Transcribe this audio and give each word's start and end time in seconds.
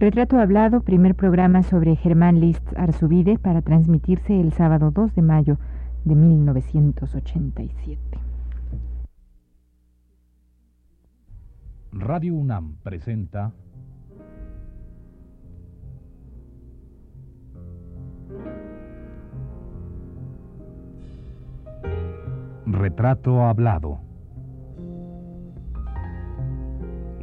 Retrato 0.00 0.38
Hablado, 0.38 0.82
primer 0.82 1.16
programa 1.16 1.64
sobre 1.64 1.96
Germán 1.96 2.38
Liszt 2.38 2.64
Arzubide 2.76 3.36
para 3.36 3.62
transmitirse 3.62 4.40
el 4.40 4.52
sábado 4.52 4.92
2 4.92 5.12
de 5.16 5.22
mayo 5.22 5.58
de 6.04 6.14
1987. 6.14 7.98
Radio 11.90 12.36
UNAM 12.36 12.76
presenta 12.84 13.50
Retrato 22.66 23.42
Hablado. 23.42 23.98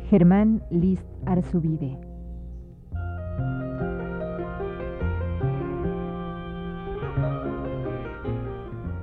Germán 0.09 0.62
Liszt 0.70 1.07
Arzubide. 1.26 2.05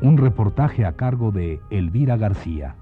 Un 0.02 0.18
reportaje 0.18 0.84
a 0.84 0.96
cargo 0.96 1.30
de 1.30 1.60
Elvira 1.70 2.16
García. 2.16 2.74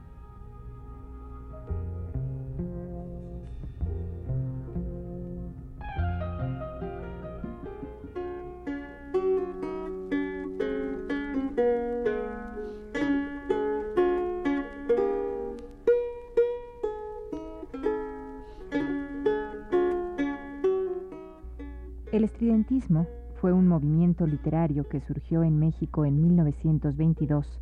El 22.10 22.24
estridentismo 22.24 23.06
fue 23.40 23.52
un 23.54 23.66
movimiento 23.66 24.26
literario 24.26 24.86
que 24.86 25.00
surgió 25.00 25.42
en 25.42 25.58
México 25.58 26.04
en 26.04 26.20
1922 26.20 27.60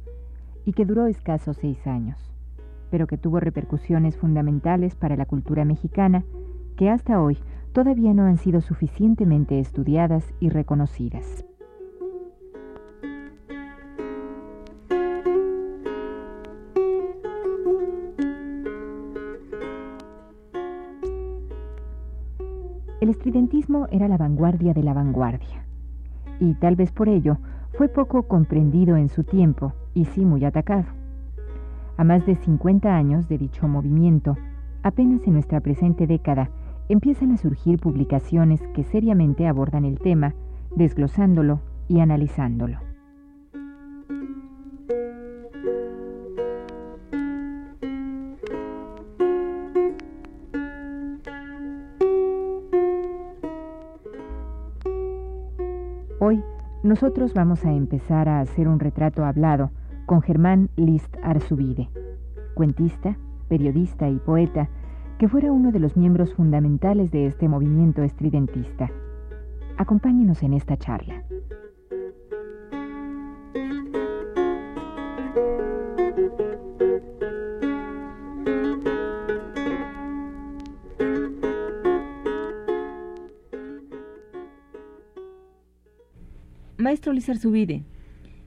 y 0.64 0.72
que 0.72 0.84
duró 0.84 1.06
escasos 1.06 1.56
seis 1.60 1.86
años, 1.86 2.18
pero 2.90 3.06
que 3.06 3.16
tuvo 3.16 3.38
repercusiones 3.38 4.16
fundamentales 4.16 4.96
para 4.96 5.16
la 5.16 5.24
cultura 5.24 5.64
mexicana 5.64 6.24
que 6.76 6.90
hasta 6.90 7.22
hoy 7.22 7.38
todavía 7.72 8.12
no 8.12 8.24
han 8.24 8.38
sido 8.38 8.60
suficientemente 8.60 9.60
estudiadas 9.60 10.24
y 10.40 10.48
reconocidas. 10.48 11.44
El 23.00 23.10
estridentismo 23.10 23.86
era 23.92 24.08
la 24.08 24.16
vanguardia 24.16 24.74
de 24.74 24.82
la 24.82 24.92
vanguardia 24.92 25.57
y 26.40 26.54
tal 26.54 26.76
vez 26.76 26.92
por 26.92 27.08
ello 27.08 27.38
fue 27.76 27.88
poco 27.88 28.24
comprendido 28.24 28.96
en 28.96 29.08
su 29.08 29.24
tiempo 29.24 29.72
y 29.94 30.06
sí 30.06 30.24
muy 30.24 30.44
atacado. 30.44 30.86
A 31.96 32.04
más 32.04 32.24
de 32.26 32.36
50 32.36 32.94
años 32.94 33.28
de 33.28 33.38
dicho 33.38 33.66
movimiento, 33.68 34.36
apenas 34.82 35.26
en 35.26 35.34
nuestra 35.34 35.60
presente 35.60 36.06
década 36.06 36.50
empiezan 36.88 37.32
a 37.32 37.36
surgir 37.36 37.78
publicaciones 37.78 38.62
que 38.74 38.84
seriamente 38.84 39.46
abordan 39.46 39.84
el 39.84 39.98
tema, 39.98 40.34
desglosándolo 40.74 41.60
y 41.88 42.00
analizándolo. 42.00 42.87
Nosotros 56.88 57.34
vamos 57.34 57.66
a 57.66 57.72
empezar 57.72 58.30
a 58.30 58.40
hacer 58.40 58.66
un 58.66 58.80
retrato 58.80 59.22
hablado 59.24 59.70
con 60.06 60.22
Germán 60.22 60.70
Liszt 60.76 61.14
Arzubide, 61.22 61.90
cuentista, 62.54 63.18
periodista 63.46 64.08
y 64.08 64.16
poeta, 64.16 64.70
que 65.18 65.28
fuera 65.28 65.52
uno 65.52 65.70
de 65.70 65.80
los 65.80 65.98
miembros 65.98 66.32
fundamentales 66.32 67.10
de 67.10 67.26
este 67.26 67.46
movimiento 67.46 68.02
estridentista. 68.02 68.90
Acompáñenos 69.76 70.42
en 70.42 70.54
esta 70.54 70.78
charla. 70.78 71.24
Maestro 86.88 87.12
Luis 87.12 87.28
Arzubide, 87.28 87.82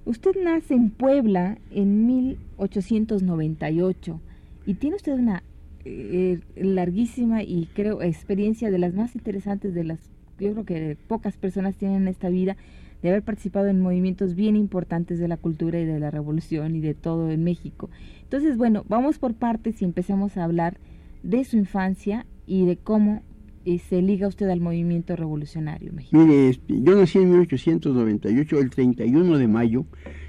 usted 0.04 0.32
nace 0.44 0.74
en 0.74 0.90
Puebla 0.90 1.60
en 1.70 2.08
1898 2.08 4.20
y 4.66 4.74
tiene 4.74 4.96
usted 4.96 5.14
una 5.14 5.44
eh, 5.86 6.40
larguísima 6.56 7.44
y 7.44 7.70
creo 7.76 8.02
experiencia 8.02 8.72
de 8.72 8.80
las 8.80 8.96
más 8.96 9.14
interesantes 9.14 9.76
de 9.76 9.84
las 9.84 10.00
yo 10.40 10.54
creo 10.54 10.66
que 10.66 10.98
pocas 11.08 11.38
personas 11.38 11.76
tienen 11.76 12.02
en 12.02 12.08
esta 12.08 12.30
vida 12.30 12.58
de 13.04 13.10
haber 13.10 13.22
participado 13.22 13.68
en 13.68 13.80
movimientos 13.80 14.34
bien 14.34 14.56
importantes 14.56 15.20
de 15.20 15.28
la 15.28 15.38
cultura 15.38 15.80
y 15.80 15.86
de 15.86 16.00
la 16.00 16.10
revolución 16.10 16.76
y 16.76 16.82
de 16.82 16.96
todo 16.96 17.30
en 17.30 17.44
México. 17.44 17.92
Entonces, 18.24 18.58
bueno, 18.58 18.86
vamos 18.90 19.20
por 19.20 19.36
partes 19.36 19.84
y 19.84 19.86
empezamos 19.86 20.38
a 20.38 20.46
hablar 20.46 20.80
de 21.22 21.44
su 21.44 21.58
infancia 21.58 22.26
y 22.48 22.66
de 22.66 22.78
cómo 22.78 23.22
y 23.64 23.80
se 23.80 24.02
liga 24.02 24.28
usted 24.28 24.50
al 24.50 24.60
movimiento 24.60 25.16
revolucionario 25.16 25.94
mexicano? 25.94 26.26
Mire, 26.26 26.60
yo 26.68 26.96
nací 26.96 27.20
en 27.20 27.32
1898, 27.32 28.60
el 28.60 28.70
31 28.70 29.38
de 29.38 29.48
mayo, 29.48 29.86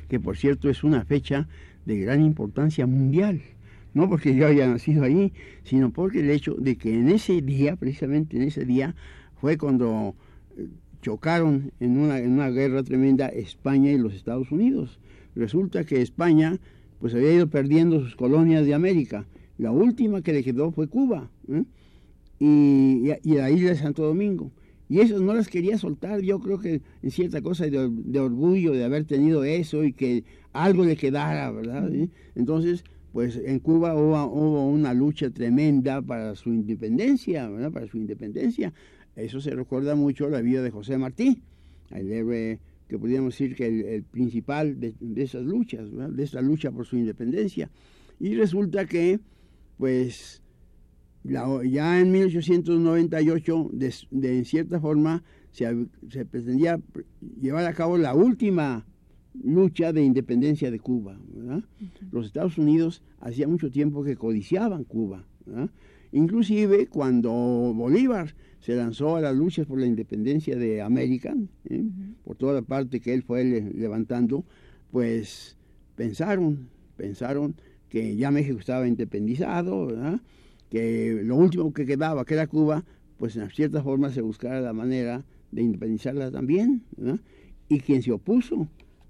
que 0.08 0.20
por 0.20 0.36
cierto 0.36 0.68
es 0.68 0.84
una 0.84 1.04
fecha 1.04 1.48
de 1.86 1.98
gran 1.98 2.22
importancia 2.22 2.86
mundial. 2.86 3.42
No 3.94 4.08
porque 4.08 4.34
yo 4.34 4.46
haya 4.46 4.66
nacido 4.66 5.04
ahí, 5.04 5.32
sino 5.64 5.92
porque 5.92 6.20
el 6.20 6.30
hecho 6.30 6.54
de 6.54 6.76
que 6.76 6.94
en 6.94 7.08
ese 7.08 7.42
día, 7.42 7.76
precisamente 7.76 8.36
en 8.36 8.44
ese 8.44 8.64
día, 8.64 8.94
fue 9.40 9.58
cuando 9.58 10.14
eh, 10.56 10.68
chocaron 11.02 11.72
en 11.80 11.98
una, 11.98 12.18
en 12.18 12.32
una 12.32 12.48
guerra 12.48 12.82
tremenda 12.82 13.28
España 13.28 13.90
y 13.90 13.98
los 13.98 14.14
Estados 14.14 14.50
Unidos. 14.50 14.98
Resulta 15.34 15.84
que 15.84 16.00
España 16.00 16.58
pues 17.00 17.14
había 17.14 17.34
ido 17.34 17.48
perdiendo 17.48 18.00
sus 18.00 18.14
colonias 18.14 18.64
de 18.64 18.74
América. 18.74 19.26
La 19.58 19.72
última 19.72 20.22
que 20.22 20.32
le 20.32 20.44
quedó 20.44 20.70
fue 20.70 20.88
Cuba. 20.88 21.30
¿eh? 21.48 21.64
Y, 22.44 23.12
y, 23.22 23.34
la 23.36 23.50
isla 23.50 23.70
de 23.70 23.76
Santo 23.76 24.02
Domingo. 24.02 24.50
Y 24.88 24.98
eso 24.98 25.20
no 25.20 25.32
las 25.32 25.46
quería 25.46 25.78
soltar, 25.78 26.22
yo 26.22 26.40
creo 26.40 26.58
que 26.58 26.82
en 27.00 27.10
cierta 27.12 27.40
cosa 27.40 27.66
de, 27.66 27.88
de 27.88 28.18
orgullo 28.18 28.72
de 28.72 28.82
haber 28.82 29.04
tenido 29.04 29.44
eso 29.44 29.84
y 29.84 29.92
que 29.92 30.24
algo 30.52 30.84
le 30.84 30.96
quedara, 30.96 31.52
¿verdad? 31.52 31.88
Entonces, 32.34 32.82
pues 33.12 33.36
en 33.36 33.60
Cuba 33.60 33.94
hubo, 33.94 34.24
hubo, 34.24 34.66
una 34.66 34.92
lucha 34.92 35.30
tremenda 35.30 36.02
para 36.02 36.34
su 36.34 36.50
independencia, 36.50 37.48
¿verdad? 37.48 37.70
Para 37.70 37.86
su 37.86 37.96
independencia. 37.96 38.72
Eso 39.14 39.40
se 39.40 39.50
recuerda 39.50 39.94
mucho 39.94 40.28
la 40.28 40.40
vida 40.40 40.62
de 40.62 40.70
José 40.72 40.98
Martí, 40.98 41.40
el 41.90 42.10
héroe 42.10 42.58
que 42.88 42.98
podríamos 42.98 43.34
decir 43.34 43.54
que 43.54 43.68
el, 43.68 43.84
el 43.84 44.02
principal 44.02 44.80
de, 44.80 44.94
de, 44.98 45.22
esas 45.22 45.44
luchas, 45.44 45.90
¿verdad? 45.92 46.10
de 46.10 46.24
esa 46.24 46.40
lucha 46.42 46.72
por 46.72 46.86
su 46.86 46.96
independencia. 46.96 47.70
Y 48.18 48.34
resulta 48.34 48.84
que, 48.86 49.20
pues, 49.78 50.41
la, 51.24 51.46
ya 51.64 52.00
en 52.00 52.10
1898, 52.12 53.70
de, 53.72 53.94
de, 54.10 54.38
en 54.38 54.44
cierta 54.44 54.80
forma, 54.80 55.22
se, 55.50 55.86
se, 56.08 56.24
pretendía 56.24 56.80
llevar 57.40 57.66
a 57.66 57.74
cabo 57.74 57.96
la 57.98 58.14
última 58.14 58.84
lucha 59.42 59.92
de 59.92 60.02
independencia 60.02 60.70
de 60.70 60.80
Cuba. 60.80 61.18
¿verdad? 61.34 61.58
Uh 61.80 61.84
-huh. 61.84 62.08
Los 62.10 62.26
Estados 62.26 62.58
Unidos 62.58 63.02
hacía 63.20 63.46
mucho 63.46 63.70
tiempo 63.70 64.02
que 64.02 64.16
codiciaban 64.16 64.84
Cuba. 64.84 65.24
¿verdad? 65.46 65.70
Inclusive 66.12 66.88
cuando 66.88 67.30
Bolívar 67.30 68.34
se 68.60 68.76
lanzó 68.76 69.16
a 69.16 69.20
las 69.20 69.34
luchas 69.34 69.66
por 69.66 69.80
la 69.80 69.86
independencia 69.86 70.56
de 70.56 70.82
América, 70.82 71.34
¿eh? 71.68 71.80
uh 71.80 71.84
-huh. 71.84 72.14
por 72.24 72.36
toda 72.36 72.54
la 72.54 72.62
parte 72.62 73.00
que 73.00 73.14
él 73.14 73.22
fue 73.22 73.44
le, 73.44 73.60
levantando, 73.72 74.44
pues 74.90 75.56
pensaron, 75.96 76.68
pensaron 76.96 77.54
que 77.88 78.16
ya 78.16 78.30
México 78.30 78.58
estaba 78.58 78.86
independizado, 78.88 79.86
¿verdad? 79.86 80.20
Que 80.72 81.20
lo 81.22 81.36
último 81.36 81.70
que 81.74 81.84
quedaba, 81.84 82.24
que 82.24 82.32
era 82.32 82.46
Cuba, 82.46 82.82
pues 83.18 83.36
en 83.36 83.50
cierta 83.50 83.82
forma 83.82 84.10
se 84.10 84.22
buscara 84.22 84.58
la 84.62 84.72
manera 84.72 85.22
de 85.50 85.60
independizarla 85.60 86.30
también, 86.30 86.82
y 87.68 87.80
quien 87.80 88.02
se 88.02 88.10
opuso 88.10 88.68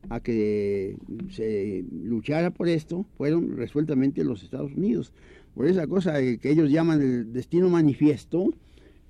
a 0.08 0.18
que 0.18 0.96
se 1.30 1.84
luchara 1.92 2.50
por 2.50 2.68
esto 2.68 3.06
fueron 3.16 3.56
resueltamente 3.56 4.24
los 4.24 4.42
Estados 4.42 4.72
Unidos. 4.72 5.12
Por 5.54 5.68
esa 5.68 5.86
cosa 5.86 6.14
que 6.14 6.50
ellos 6.50 6.68
llaman 6.68 7.00
el 7.00 7.32
destino 7.32 7.68
manifiesto, 7.68 8.52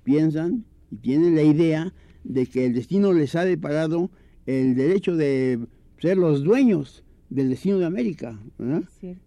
piensan 0.03 0.63
y 0.91 0.97
tienen 0.97 1.33
la 1.33 1.41
idea 1.41 1.91
de 2.23 2.45
que 2.45 2.67
el 2.67 2.75
destino 2.75 3.13
les 3.13 3.33
ha 3.33 3.45
deparado 3.45 4.11
el 4.45 4.75
derecho 4.75 5.15
de 5.15 5.57
ser 5.97 6.17
los 6.17 6.43
dueños 6.43 7.03
del 7.33 7.49
destino 7.49 7.79
de 7.79 7.85
América. 7.85 8.39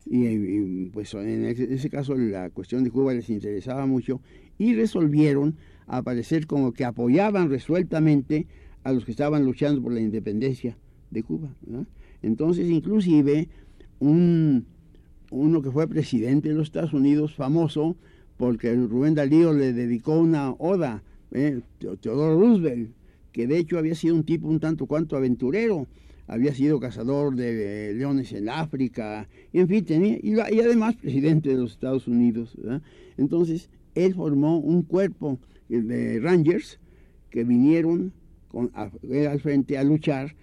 Y, 0.06 0.86
pues 0.86 1.12
en 1.14 1.44
ese, 1.44 1.90
caso 1.90 2.14
la 2.14 2.50
cuestión 2.50 2.84
de 2.84 2.90
Cuba 2.90 3.12
les 3.12 3.28
interesaba 3.28 3.84
mucho 3.86 4.20
y 4.58 4.74
resolvieron 4.74 5.56
aparecer 5.88 6.46
como 6.46 6.72
que 6.72 6.84
apoyaban 6.84 7.50
resueltamente 7.50 8.46
a 8.84 8.92
los 8.92 9.04
que 9.04 9.10
estaban 9.10 9.44
luchando 9.44 9.82
por 9.82 9.92
la 9.92 10.00
independencia 10.00 10.76
de 11.10 11.22
Cuba. 11.24 11.48
Entonces 12.22 12.70
inclusive 12.70 13.48
un, 13.98 14.66
uno 15.30 15.60
que 15.60 15.72
fue 15.72 15.88
presidente 15.88 16.50
de 16.50 16.54
los 16.54 16.68
Estados 16.68 16.92
Unidos, 16.92 17.34
famoso, 17.34 17.96
porque 18.36 18.72
Rubén 18.74 19.14
Darío 19.14 19.52
le 19.52 19.72
dedicó 19.72 20.18
una 20.18 20.52
oda, 20.52 21.02
¿eh? 21.32 21.60
Teodoro 21.78 22.38
Roosevelt, 22.38 22.90
que 23.32 23.48
de 23.48 23.58
hecho 23.58 23.78
había 23.78 23.94
sido 23.96 24.14
un 24.14 24.22
tipo 24.22 24.46
un 24.46 24.60
tanto 24.60 24.86
cuanto 24.86 25.16
aventurero, 25.16 25.88
había 26.26 26.55
sido 26.55 26.81
cazador 26.81 27.37
de 27.37 27.94
leones 27.94 28.32
en 28.32 28.49
África, 28.49 29.28
y 29.52 29.61
en 29.61 29.69
fin, 29.69 29.84
tenía, 29.84 30.19
y, 30.23 30.61
además 30.61 30.96
presidente 30.96 31.50
de 31.50 31.56
los 31.56 31.73
Estados 31.73 32.08
Unidos. 32.08 32.56
Entonces, 33.17 33.70
él 33.94 34.14
formó 34.14 34.58
un 34.58 34.82
cuerpo 34.82 35.38
de 35.69 36.20
Rangers 36.20 36.81
que 37.31 37.44
vinieron 37.44 38.12
con, 38.49 38.70
al 38.75 39.40
frente 39.40 39.78
a 39.78 39.84
luchar, 39.84 40.34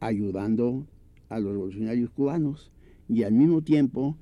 ayudando 0.00 0.86
a 1.28 1.38
los 1.38 1.52
revolucionarios 1.52 2.10
cubanos, 2.10 2.72
y 3.08 3.22
al 3.22 3.32
mismo 3.32 3.62
tiempo 3.62 4.16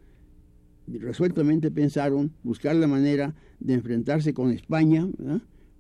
resueltamente 0.87 1.71
pensaron 1.71 2.33
buscar 2.43 2.75
la 2.77 2.87
manera 2.87 3.35
de 3.61 3.75
enfrentarse 3.75 4.33
con 4.33 4.51
España 4.51 5.07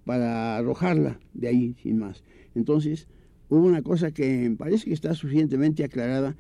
para 0.05 0.57
arrojarla 0.57 1.19
de 1.35 1.49
ahí 1.49 1.77
sin 1.83 1.99
más. 1.99 2.23
Entonces, 2.55 3.09
hubo 3.49 3.67
una 3.67 3.83
cosa 3.83 4.11
que 4.11 4.55
parece 4.57 4.87
que 4.87 4.95
está 4.95 5.15
suficientemente 5.15 5.85
aclarada, 5.85 6.37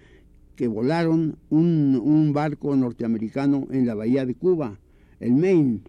que 0.56 0.68
volaron 0.68 1.36
un, 1.50 2.32
barco 2.32 2.74
norteamericano 2.76 3.66
en 3.70 3.86
la 3.86 3.94
bahía 3.94 4.26
de 4.26 4.34
Cuba, 4.34 4.78
el 5.20 5.32
Maine. 5.34 5.80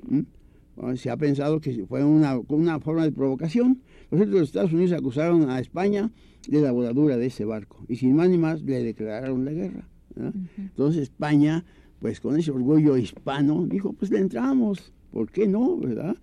Se 0.96 1.10
ha 1.10 1.18
pensado 1.18 1.60
que 1.60 1.86
fue 1.86 2.04
una, 2.04 2.38
una 2.48 2.80
forma 2.80 3.04
de 3.04 3.12
provocación. 3.12 3.82
Los 4.12 4.44
Estados 4.44 4.72
Unidos 4.72 4.94
acusaron 4.94 5.50
a 5.50 5.60
España 5.60 6.12
de 6.48 6.62
la 6.62 6.72
voladura 6.72 7.18
de 7.18 7.26
ese 7.26 7.46
barco 7.46 7.84
y 7.88 7.98
sin 7.98 8.16
más 8.16 8.30
ni 8.30 8.38
más 8.38 8.62
le 8.62 8.84
declararon 8.84 9.44
la 9.44 9.52
guerra. 9.52 9.88
Entonces 10.58 11.04
España, 11.04 11.66
pues 12.00 12.20
con 12.20 12.38
ese 12.38 12.52
orgullo 12.52 12.98
hispano, 12.98 13.66
dijo, 13.66 13.94
pues 13.94 14.12
le 14.12 14.20
entramos, 14.20 14.94
¿por 15.12 15.32
qué 15.32 15.48
no? 15.48 15.78
¿verdad? 15.78 16.18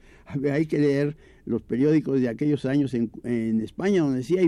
Hay 0.52 0.66
que 0.66 0.78
leer 0.78 1.16
los 1.44 1.62
periódicos 1.62 2.20
de 2.20 2.28
aquellos 2.28 2.64
años 2.64 2.94
en, 2.94 3.10
en 3.24 3.60
España, 3.60 4.02
donde 4.02 4.18
decía, 4.18 4.40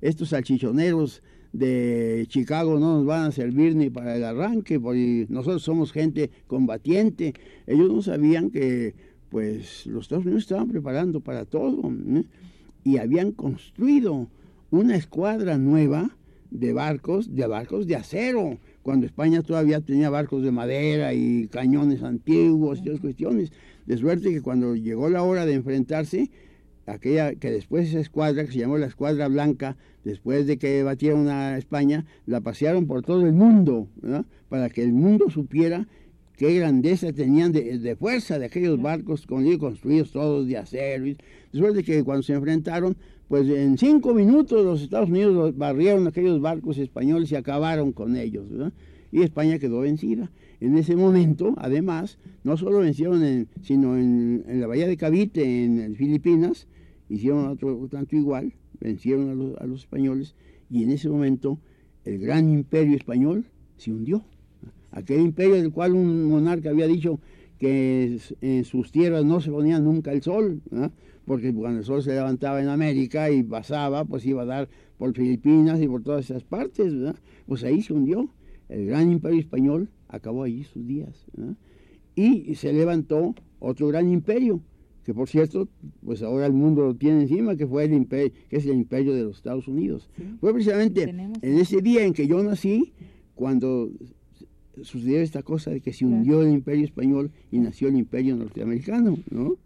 estos 0.00 0.30
salchichoneros 0.30 1.22
de 1.52 2.24
Chicago 2.28 2.78
no 2.78 2.98
nos 2.98 3.06
van 3.06 3.26
a 3.26 3.32
servir 3.32 3.76
ni 3.76 3.90
para 3.90 4.16
el 4.16 4.24
arranque, 4.24 4.80
porque 4.80 5.26
nosotros 5.28 5.62
somos 5.62 5.92
gente 5.92 6.30
combatiente. 6.46 7.34
Ellos 7.66 7.92
no 7.92 8.02
sabían 8.02 8.50
que 8.50 8.94
pues 9.28 9.86
los 9.86 10.04
Estados 10.04 10.26
Unidos 10.26 10.42
estaban 10.42 10.68
preparando 10.68 11.20
para 11.20 11.46
todo 11.46 11.90
y 12.84 12.98
habían 12.98 13.32
construido 13.32 14.28
una 14.70 14.96
escuadra 14.96 15.56
nueva 15.56 16.10
de 16.50 16.74
barcos, 16.74 17.34
de 17.34 17.46
barcos 17.46 17.86
de 17.86 17.96
acero, 17.96 18.58
cuando 18.82 19.06
España 19.06 19.42
todavía 19.42 19.80
tenía 19.80 20.10
barcos 20.10 20.42
de 20.42 20.52
madera 20.52 21.14
y 21.14 21.48
cañones 21.48 22.02
antiguos 22.02 22.80
y 22.80 22.82
otras 22.82 23.00
cuestiones. 23.00 23.52
De 23.86 23.96
suerte 23.96 24.30
que 24.30 24.42
cuando 24.42 24.74
llegó 24.74 25.08
la 25.08 25.22
hora 25.22 25.46
de 25.46 25.54
enfrentarse, 25.54 26.30
aquella 26.86 27.34
que 27.34 27.50
después 27.50 27.88
esa 27.88 28.00
escuadra, 28.00 28.44
que 28.44 28.52
se 28.52 28.58
llamó 28.58 28.78
la 28.78 28.86
Escuadra 28.86 29.28
Blanca, 29.28 29.76
después 30.04 30.46
de 30.46 30.58
que 30.58 30.82
batieron 30.82 31.28
a 31.28 31.58
España, 31.58 32.04
la 32.26 32.40
pasearon 32.40 32.86
por 32.86 33.02
todo 33.02 33.26
el 33.26 33.32
mundo, 33.32 33.88
para 34.48 34.68
que 34.70 34.82
el 34.82 34.92
mundo 34.92 35.30
supiera 35.30 35.86
qué 36.36 36.54
grandeza 36.58 37.12
tenían 37.12 37.52
de, 37.52 37.96
fuerza 37.96 38.38
de 38.38 38.46
aquellos 38.46 38.80
barcos 38.80 39.26
construidos 39.26 40.12
todos 40.12 40.46
de 40.46 40.56
acero. 40.58 41.04
De 41.04 41.16
suerte 41.52 41.84
que 41.84 42.02
cuando 42.02 42.22
se 42.22 42.32
enfrentaron, 42.32 42.96
pues 43.28 43.48
en 43.48 43.78
cinco 43.78 44.12
minutos 44.12 44.64
los 44.64 44.82
Estados 44.82 45.08
Unidos 45.08 45.56
barrieron 45.56 46.06
aquellos 46.06 46.40
barcos 46.40 46.78
españoles 46.78 47.30
y 47.32 47.36
acabaron 47.36 47.92
con 47.92 48.16
ellos, 48.16 48.46
Y 49.10 49.22
España 49.22 49.58
quedó 49.58 49.80
vencida. 49.80 50.30
En 50.62 50.76
ese 50.78 50.94
momento, 50.94 51.56
además, 51.58 52.18
no 52.44 52.56
solo 52.56 52.78
vencieron, 52.78 53.24
en, 53.24 53.48
sino 53.62 53.98
en, 53.98 54.44
la 54.46 54.68
bahía 54.68 54.86
de 54.86 54.96
Cavite, 54.96 55.64
en, 55.64 55.96
Filipinas, 55.96 56.68
hicieron 57.08 57.46
otro 57.46 57.88
tanto 57.90 58.14
igual, 58.14 58.52
vencieron 58.78 59.30
a 59.30 59.34
los, 59.34 59.56
a 59.58 59.66
los 59.66 59.80
españoles, 59.80 60.36
y 60.70 60.84
en 60.84 60.90
ese 60.90 61.08
momento 61.08 61.58
el 62.04 62.20
gran 62.20 62.48
imperio 62.48 62.96
español 62.96 63.46
se 63.76 63.90
hundió. 63.90 64.22
Aquel 64.92 65.22
imperio 65.22 65.56
del 65.56 65.72
cual 65.72 65.94
un 65.94 66.26
monarca 66.26 66.70
había 66.70 66.86
dicho 66.86 67.18
que 67.58 68.20
en 68.40 68.64
sus 68.64 68.92
tierras 68.92 69.24
no 69.24 69.40
se 69.40 69.50
ponía 69.50 69.80
nunca 69.80 70.12
el 70.12 70.22
sol, 70.22 70.62
porque 71.24 71.52
cuando 71.52 71.80
el 71.80 71.84
sol 71.84 72.04
se 72.04 72.14
levantaba 72.14 72.62
en 72.62 72.68
América 72.68 73.32
y 73.32 73.42
pasaba, 73.42 74.04
pues 74.04 74.24
iba 74.26 74.42
a 74.42 74.46
dar 74.46 74.68
por 74.96 75.12
Filipinas 75.12 75.82
y 75.82 75.88
por 75.88 76.04
todas 76.04 76.30
esas 76.30 76.44
partes, 76.44 76.94
pues 77.46 77.64
ahí 77.64 77.82
se 77.82 77.94
hundió. 77.94 78.28
El 78.68 78.86
gran 78.86 79.10
imperio 79.10 79.40
español 79.40 79.88
acabó 80.08 80.44
allí 80.44 80.64
sus 80.64 80.86
días. 80.86 81.26
Y 82.14 82.54
se 82.54 82.72
levantó 82.72 83.34
otro 83.58 83.88
gran 83.88 84.10
imperio, 84.10 84.60
que 85.04 85.14
por 85.14 85.28
cierto, 85.28 85.68
pues 86.04 86.22
ahora 86.22 86.46
el 86.46 86.52
mundo 86.52 86.84
lo 86.84 86.94
tiene 86.94 87.22
encima, 87.22 87.56
que 87.56 87.66
fue 87.66 87.84
el 87.84 87.92
imperio, 87.92 88.32
que 88.48 88.56
es 88.56 88.66
el 88.66 88.76
imperio 88.76 89.14
de 89.14 89.22
los 89.24 89.36
Estados 89.36 89.68
Unidos. 89.68 90.08
Fue 90.40 90.52
precisamente 90.52 91.02
en 91.02 91.58
ese 91.58 91.80
día 91.80 92.04
en 92.04 92.12
que 92.12 92.26
yo 92.26 92.42
nací, 92.42 92.92
cuando 93.34 93.90
sucedió 94.82 95.20
esta 95.20 95.42
cosa 95.42 95.70
de 95.70 95.80
que 95.80 95.92
se 95.92 96.04
hundió 96.04 96.42
el 96.42 96.52
imperio 96.52 96.84
español 96.84 97.30
y 97.50 97.58
nació 97.58 97.88
el 97.88 97.96
imperio 97.96 98.36
norteamericano, 98.36 99.18
¿no? 99.30 99.56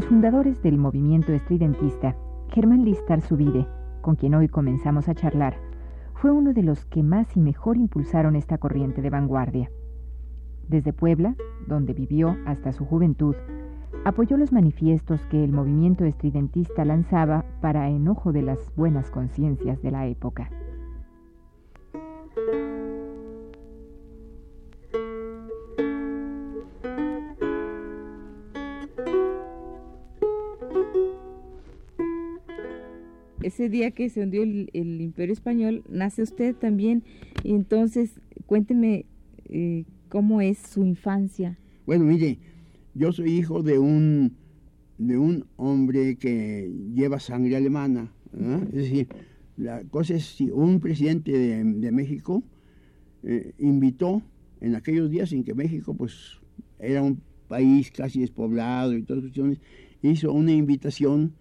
Los 0.00 0.08
fundadores 0.08 0.62
del 0.62 0.78
movimiento 0.78 1.34
estridentista, 1.34 2.16
Germán 2.48 2.86
Listar 2.86 3.20
Subide, 3.20 3.66
con 4.00 4.16
quien 4.16 4.34
hoy 4.34 4.48
comenzamos 4.48 5.10
a 5.10 5.14
charlar, 5.14 5.58
fue 6.14 6.30
uno 6.30 6.54
de 6.54 6.62
los 6.62 6.86
que 6.86 7.02
más 7.02 7.36
y 7.36 7.40
mejor 7.40 7.76
impulsaron 7.76 8.34
esta 8.34 8.56
corriente 8.56 9.02
de 9.02 9.10
vanguardia. 9.10 9.70
Desde 10.66 10.94
Puebla, 10.94 11.36
donde 11.66 11.92
vivió 11.92 12.34
hasta 12.46 12.72
su 12.72 12.86
juventud, 12.86 13.36
apoyó 14.06 14.38
los 14.38 14.52
manifiestos 14.52 15.26
que 15.26 15.44
el 15.44 15.52
movimiento 15.52 16.06
estridentista 16.06 16.86
lanzaba 16.86 17.44
para 17.60 17.90
enojo 17.90 18.32
de 18.32 18.40
las 18.40 18.74
buenas 18.76 19.10
conciencias 19.10 19.82
de 19.82 19.90
la 19.90 20.06
época. 20.06 20.48
Ese 33.60 33.68
día 33.68 33.90
que 33.90 34.08
se 34.08 34.22
hundió 34.22 34.42
el, 34.42 34.70
imperio 34.72 35.34
español, 35.34 35.84
nace 35.90 36.22
usted 36.22 36.56
también. 36.56 37.04
Y 37.44 37.52
entonces, 37.52 38.18
cuénteme 38.46 39.04
eh, 39.50 39.84
cómo 40.08 40.40
es 40.40 40.56
su 40.56 40.82
infancia. 40.82 41.58
Bueno, 41.84 42.06
mire, 42.06 42.38
yo 42.94 43.12
soy 43.12 43.32
hijo 43.32 43.62
de 43.62 43.78
un, 43.78 44.34
de 44.96 45.18
un 45.18 45.44
hombre 45.56 46.16
que 46.16 46.72
lleva 46.94 47.20
sangre 47.20 47.54
alemana. 47.56 48.10
Es 48.32 48.72
decir, 48.72 49.08
la 49.58 49.84
cosa 49.84 50.14
es 50.14 50.24
si 50.24 50.48
un 50.50 50.80
presidente 50.80 51.30
de, 51.30 51.92
México 51.92 52.42
eh, 53.22 53.52
invitó 53.58 54.22
en 54.62 54.74
aquellos 54.74 55.10
días 55.10 55.32
en 55.34 55.44
que 55.44 55.52
México 55.52 55.92
pues 55.92 56.38
era 56.78 57.02
un 57.02 57.20
país 57.46 57.90
casi 57.90 58.20
despoblado 58.20 58.96
y 58.96 59.02
todas 59.02 59.20
cuestiones, 59.20 59.60
hizo 60.00 60.32
una 60.32 60.52
invitación 60.52 61.34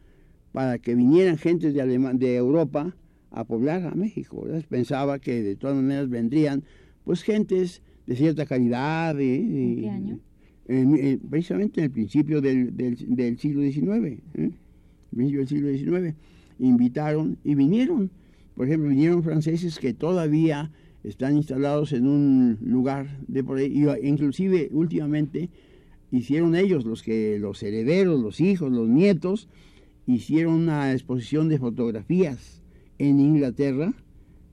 para 0.51 0.79
que 0.79 0.95
vinieran 0.95 1.37
gentes 1.37 1.73
de, 1.73 1.87
de 2.15 2.35
Europa 2.35 2.95
a 3.31 3.43
poblar 3.43 3.85
a 3.85 3.95
México. 3.95 4.45
Pensaba 4.69 5.19
que 5.19 5.43
de 5.43 5.55
todas 5.55 5.75
maneras 5.75 6.09
vendrían 6.09 6.63
pues 7.03 7.21
gentes 7.21 7.81
de 8.05 8.15
cierta 8.15 8.45
calidad. 8.45 9.19
¿En 9.19 9.77
qué 9.77 9.89
año? 9.89 10.19
precisamente 11.29 11.79
en 11.79 11.85
el 11.85 11.91
principio 11.91 12.41
del, 12.41 13.37
siglo 13.39 13.63
XIX. 13.63 14.21
¿eh? 14.35 14.51
principio 15.09 15.39
del 15.39 15.47
siglo 15.47 15.99
XIX. 15.99 16.15
Invitaron 16.59 17.37
y 17.43 17.55
vinieron. 17.55 18.11
Por 18.55 18.67
ejemplo, 18.67 18.89
vinieron 18.89 19.23
franceses 19.23 19.79
que 19.79 19.93
todavía 19.93 20.71
están 21.03 21.37
instalados 21.37 21.93
en 21.93 22.07
un 22.07 22.59
lugar 22.61 23.07
de 23.27 23.43
por 23.43 23.57
ahí, 23.57 23.83
inclusive 24.03 24.69
últimamente 24.71 25.49
hicieron 26.11 26.55
ellos 26.55 26.85
los 26.85 27.01
que 27.03 27.39
los 27.39 27.63
herederos, 27.63 28.19
los 28.19 28.41
hijos, 28.41 28.71
los 28.71 28.89
nietos, 28.89 29.47
hicieron 30.13 30.55
una 30.55 30.91
exposición 30.91 31.49
de 31.49 31.59
fotografías 31.59 32.63
en 32.97 33.19
Inglaterra 33.19 33.93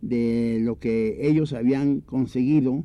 de 0.03 0.59
lo 0.61 0.79
que 0.79 1.17
ellos 1.27 1.55
habían 1.55 2.01
conseguido 2.01 2.85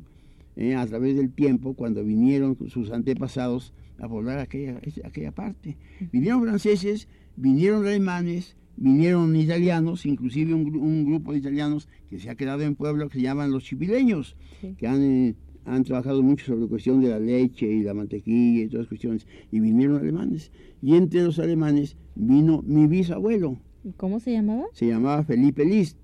eh, 0.56 0.74
a 0.74 0.86
través 0.86 1.16
del 1.16 1.32
tiempo 1.32 1.74
cuando 1.74 2.02
vinieron 2.02 2.56
sus 2.68 2.90
antepasados 2.90 3.74
a 3.98 4.08
poblar 4.08 4.38
aquella, 4.38 4.80
aquella 5.04 5.32
parte. 5.32 5.76
Vinieron 6.12 6.42
franceses, 6.42 7.08
vinieron 7.36 7.86
alemanes, 7.86 8.56
vinieron 8.76 9.36
italianos, 9.36 10.06
inclusive 10.06 10.54
un, 10.54 11.04
grupo 11.04 11.32
de 11.32 11.38
italianos 11.38 11.88
que 12.08 12.18
se 12.18 12.30
ha 12.30 12.36
quedado 12.36 12.62
en 12.62 12.74
pueblo 12.74 13.08
que 13.08 13.18
se 13.18 13.22
llaman 13.22 13.52
los 13.52 13.64
chipileños, 13.64 14.34
que 14.78 14.86
han, 14.86 15.02
eh, 15.02 15.34
han 15.64 15.84
trabajado 15.84 16.22
mucho 16.22 16.46
sobre 16.46 16.62
la 16.62 16.68
cuestión 16.68 17.00
de 17.00 17.08
la 17.08 17.18
leche 17.18 17.66
y 17.66 17.82
la 17.82 17.94
mantequilla 17.94 18.64
y 18.64 18.68
todas 18.68 18.82
las 18.84 18.88
cuestiones, 18.88 19.26
y 19.50 19.60
vinieron 19.60 19.96
alemanes. 19.96 20.50
Y 20.80 20.96
entre 20.96 21.22
los 21.22 21.38
alemanes 21.38 21.96
vino 22.14 22.62
mi 22.62 22.86
bisabuelo. 22.86 23.58
¿Cómo 23.96 24.20
se 24.20 24.32
llamaba? 24.32 24.64
Se 24.72 24.86
llamaba 24.86 25.24
Felipe 25.24 25.64
List. 25.64 25.98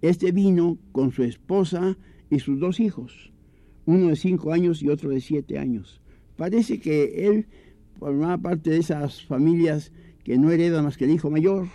Este 0.00 0.32
vino 0.32 0.78
con 0.92 1.12
su 1.12 1.24
esposa 1.24 1.96
y 2.30 2.38
sus 2.38 2.60
dos 2.60 2.80
hijos, 2.80 3.32
uno 3.86 4.08
de 4.08 4.16
cinco 4.16 4.52
años 4.52 4.82
y 4.82 4.88
otro 4.88 5.10
de 5.10 5.20
siete 5.20 5.58
años. 5.58 6.00
Parece 6.36 6.78
que 6.78 7.26
él 7.26 7.46
formaba 7.98 8.38
parte 8.38 8.70
de 8.70 8.78
esas 8.78 9.24
familias 9.24 9.92
que 10.22 10.38
no 10.38 10.50
heredan 10.50 10.84
más 10.84 10.96
que 10.96 11.06
el 11.06 11.10
hijo 11.10 11.30
mayor, 11.30 11.68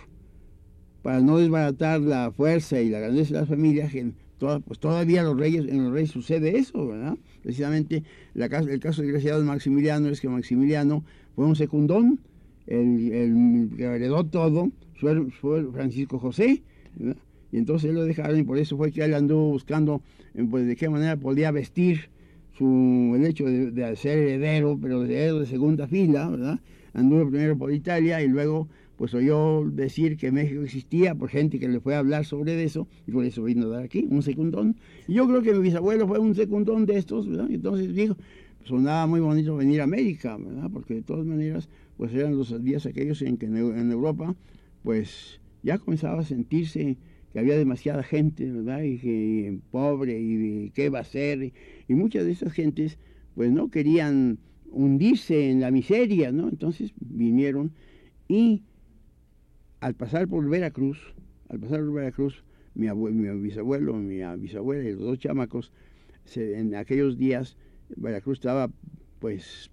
para 1.02 1.20
no 1.20 1.38
desbaratar 1.38 2.00
la 2.00 2.32
fuerza 2.32 2.80
y 2.80 2.88
la 2.88 3.00
grandeza 3.00 3.34
de 3.34 3.40
las 3.40 3.48
familias, 3.48 3.92
pues 4.38 4.78
todavía 4.78 5.22
los 5.22 5.38
reyes, 5.38 5.66
en 5.68 5.84
los 5.84 5.92
reyes 5.92 6.10
sucede 6.10 6.58
eso, 6.58 6.86
¿verdad? 6.86 7.16
Precisamente 7.42 8.02
el 8.34 8.80
caso 8.80 9.02
desgraciado 9.02 9.40
de 9.40 9.46
Maximiliano 9.46 10.08
es 10.08 10.20
que 10.20 10.28
Maximiliano 10.28 11.04
fue 11.34 11.46
un 11.46 11.56
secundón, 11.56 12.20
el, 12.66 13.70
que 13.76 13.84
heredó 13.84 14.24
todo 14.24 14.70
fue, 15.40 15.64
Francisco 15.72 16.18
José, 16.18 16.62
¿verdad? 16.96 17.16
y 17.52 17.58
entonces 17.58 17.90
él 17.90 17.96
lo 17.96 18.04
dejaron 18.04 18.38
y 18.38 18.42
por 18.42 18.58
eso 18.58 18.76
fue 18.76 18.90
que 18.90 19.04
él 19.04 19.14
anduvo 19.14 19.50
buscando 19.50 20.02
pues, 20.50 20.66
de 20.66 20.74
qué 20.74 20.88
manera 20.88 21.16
podía 21.16 21.50
vestir 21.50 22.08
su, 22.56 23.12
el 23.16 23.24
hecho 23.26 23.44
de, 23.44 23.96
ser 23.96 24.18
heredero, 24.18 24.78
pero 24.80 25.02
de 25.02 25.32
de 25.32 25.46
segunda 25.46 25.86
fila, 25.86 26.28
¿verdad? 26.28 26.58
Anduvo 26.92 27.28
primero 27.28 27.56
por 27.56 27.72
Italia 27.72 28.22
y 28.22 28.28
luego 28.28 28.68
pues 28.96 29.14
oyó 29.14 29.64
decir 29.70 30.16
que 30.16 30.30
México 30.30 30.62
existía 30.62 31.14
por 31.14 31.28
gente 31.28 31.58
que 31.58 31.68
le 31.68 31.80
fue 31.80 31.94
a 31.94 31.98
hablar 31.98 32.24
sobre 32.24 32.62
eso 32.62 32.88
y 33.06 33.12
por 33.12 33.24
eso 33.24 33.42
vino 33.42 33.66
a 33.66 33.68
dar 33.68 33.82
aquí 33.84 34.06
un 34.08 34.22
secundón. 34.22 34.76
Y 35.08 35.14
yo 35.14 35.26
creo 35.26 35.42
que 35.42 35.52
mi 35.52 35.60
bisabuelo 35.60 36.06
fue 36.06 36.18
un 36.18 36.34
secundón 36.34 36.86
de 36.86 36.98
estos, 36.98 37.28
¿verdad? 37.28 37.48
entonces 37.50 37.94
dijo, 37.94 38.16
sonaba 38.64 39.06
muy 39.06 39.20
bonito 39.20 39.56
venir 39.56 39.80
a 39.80 39.84
América, 39.84 40.36
¿verdad? 40.36 40.70
Porque 40.72 40.94
de 40.94 41.02
todas 41.02 41.26
maneras 41.26 41.68
pues 41.96 42.12
eran 42.14 42.36
los 42.36 42.62
días 42.62 42.86
aquellos 42.86 43.22
en 43.22 43.36
que 43.36 43.46
en 43.46 43.90
Europa 43.90 44.34
pues 44.82 45.40
ya 45.62 45.78
comenzaba 45.78 46.20
a 46.20 46.24
sentirse 46.24 46.98
que 47.34 47.40
había 47.40 47.58
demasiada 47.58 48.04
gente, 48.04 48.48
¿verdad? 48.48 48.82
Y 48.82 48.98
que 48.98 49.58
pobre, 49.72 50.20
y, 50.20 50.70
qué 50.70 50.88
va 50.88 51.00
a 51.00 51.04
ser. 51.04 51.52
Y, 51.88 51.94
muchas 51.94 52.24
de 52.24 52.30
esas 52.30 52.52
gentes, 52.52 52.96
pues 53.34 53.50
no 53.50 53.70
querían 53.70 54.38
hundirse 54.70 55.50
en 55.50 55.60
la 55.60 55.72
miseria, 55.72 56.30
¿no? 56.30 56.48
Entonces 56.48 56.92
vinieron 57.00 57.72
y 58.28 58.62
al 59.84 59.92
pasar 59.92 60.26
por 60.28 60.48
Veracruz, 60.48 60.98
al 61.50 61.60
pasar 61.60 61.80
por 61.80 61.92
Veracruz, 61.92 62.42
mi, 62.74 62.90
mi 62.90 63.28
bisabuelo, 63.42 63.92
mi 63.92 64.22
bisabuela 64.38 64.88
y 64.88 64.92
los 64.92 65.02
dos 65.02 65.18
chamacos, 65.18 65.72
en 66.36 66.74
aquellos 66.74 67.18
días 67.18 67.58
Veracruz 67.94 68.38
estaba 68.38 68.70
pues 69.18 69.70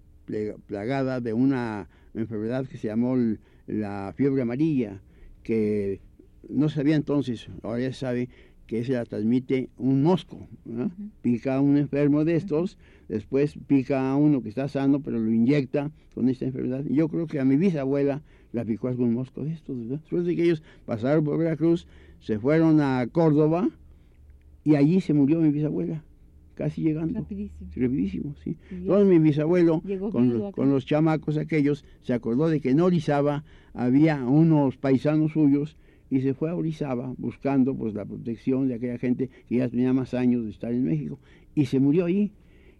plagada 0.66 1.22
de 1.22 1.32
una 1.32 1.88
enfermedad 2.12 2.66
que 2.66 2.76
se 2.76 2.88
llamó 2.88 3.16
la 3.66 4.12
fiebre 4.14 4.42
amarilla, 4.42 5.00
que 5.42 6.02
no 6.46 6.68
sabía 6.68 6.96
entonces, 6.96 7.48
ahora 7.62 7.80
ya 7.80 7.94
sabe 7.94 8.28
que 8.66 8.84
se 8.84 8.92
la 8.92 9.06
transmite 9.06 9.70
un 9.78 10.02
mosco. 10.02 10.46
Pica 11.22 11.56
a 11.56 11.60
un 11.62 11.78
enfermo 11.78 12.26
de 12.26 12.36
estos, 12.36 12.76
después 13.08 13.54
pica 13.66 14.10
a 14.10 14.16
uno 14.16 14.42
que 14.42 14.50
está 14.50 14.68
sano, 14.68 15.00
pero 15.00 15.18
lo 15.18 15.32
inyecta 15.32 15.90
con 16.14 16.28
esta 16.28 16.44
enfermedad. 16.44 16.84
Yo 16.84 17.08
creo 17.08 17.26
que 17.26 17.40
a 17.40 17.46
mi 17.46 17.56
bisabuela 17.56 18.22
la 18.52 18.64
picó 18.64 18.88
algún 18.88 19.14
mosco 19.14 19.44
de 19.44 19.52
estos. 19.52 19.88
Después 19.88 20.24
de 20.24 20.36
que 20.36 20.44
ellos 20.44 20.62
pasaron 20.84 21.24
por 21.24 21.38
Veracruz, 21.38 21.86
se 22.20 22.38
fueron 22.38 22.80
a 22.80 23.06
Córdoba 23.10 23.68
y 24.64 24.76
allí 24.76 25.00
se 25.00 25.14
murió 25.14 25.40
mi 25.40 25.50
bisabuela 25.50 26.04
casi 26.54 26.82
llegando. 26.82 27.20
Rapidísimo. 27.20 27.70
Rapidísimo, 27.74 28.34
sí. 28.44 28.56
Entonces 28.70 29.08
mi 29.08 29.18
bisabuelo, 29.18 29.82
con, 30.10 30.52
con, 30.52 30.70
los 30.70 30.86
chamacos 30.86 31.36
aquellos, 31.36 31.84
se 32.02 32.12
acordó 32.12 32.48
de 32.48 32.60
que 32.60 32.70
en 32.70 32.80
Orizaba 32.80 33.44
había 33.74 34.24
unos 34.24 34.76
paisanos 34.76 35.32
suyos 35.32 35.76
y 36.10 36.20
se 36.20 36.34
fue 36.34 36.50
a 36.50 36.54
Orizaba 36.54 37.14
buscando 37.16 37.74
pues 37.74 37.94
la 37.94 38.04
protección 38.04 38.68
de 38.68 38.74
aquella 38.74 38.98
gente 38.98 39.30
que 39.48 39.56
ya 39.56 39.68
tenía 39.68 39.92
más 39.92 40.12
años 40.12 40.44
de 40.44 40.50
estar 40.50 40.70
en 40.70 40.84
México 40.84 41.18
y 41.54 41.66
se 41.66 41.80
murió 41.80 42.04
ahí 42.04 42.32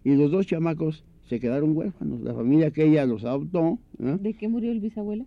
y 0.03 0.15
los 0.15 0.29
dos 0.29 0.45
chamacos 0.45 1.03
se 1.23 1.39
quedaron 1.39 1.75
huérfanos 1.75 2.21
la 2.21 2.35
familia 2.35 2.69
que 2.69 2.85
ella 2.85 3.07
los 3.07 3.25
adoptó 3.25 3.79
¿de 3.97 4.33
qué 4.35 4.47
murió 4.47 4.71
el 4.71 4.81
bisabuelo 4.81 5.25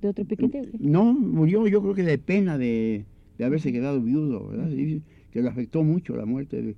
de 0.00 0.08
otro 0.08 0.24
piquete 0.24 0.68
no 0.78 1.12
murió 1.12 1.66
yo 1.66 1.82
creo 1.82 1.94
que 1.94 2.02
de 2.02 2.18
pena 2.18 2.58
de, 2.58 3.04
de 3.38 3.44
haberse 3.44 3.72
quedado 3.72 4.00
viudo 4.00 4.48
verdad 4.48 4.70
que 5.30 5.42
le 5.42 5.48
afectó 5.48 5.82
mucho 5.82 6.16
la 6.16 6.26
muerte 6.26 6.62
de, 6.62 6.76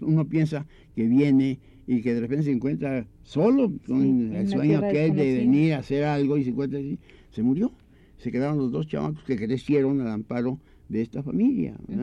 uno 0.00 0.28
piensa 0.28 0.66
que 0.94 1.06
viene 1.06 1.58
y 1.86 2.02
que 2.02 2.14
de 2.14 2.20
repente 2.20 2.44
se 2.44 2.52
encuentra 2.52 3.06
solo 3.22 3.72
con 3.86 4.34
el 4.34 4.48
sueño 4.48 4.78
aquel 4.78 5.14
de 5.14 5.38
venir 5.38 5.74
a 5.74 5.78
hacer 5.78 6.04
algo 6.04 6.36
y 6.36 6.44
se 6.44 6.50
encuentra 6.50 6.78
así, 6.78 6.98
se 7.30 7.42
murió. 7.42 7.72
Se 8.18 8.32
quedaron 8.32 8.58
los 8.58 8.72
dos 8.72 8.86
chamacos 8.86 9.22
que 9.24 9.36
crecieron 9.36 10.00
al 10.00 10.08
amparo 10.08 10.58
de 10.88 11.02
esta 11.02 11.22
familia. 11.22 11.76
En 11.88 12.00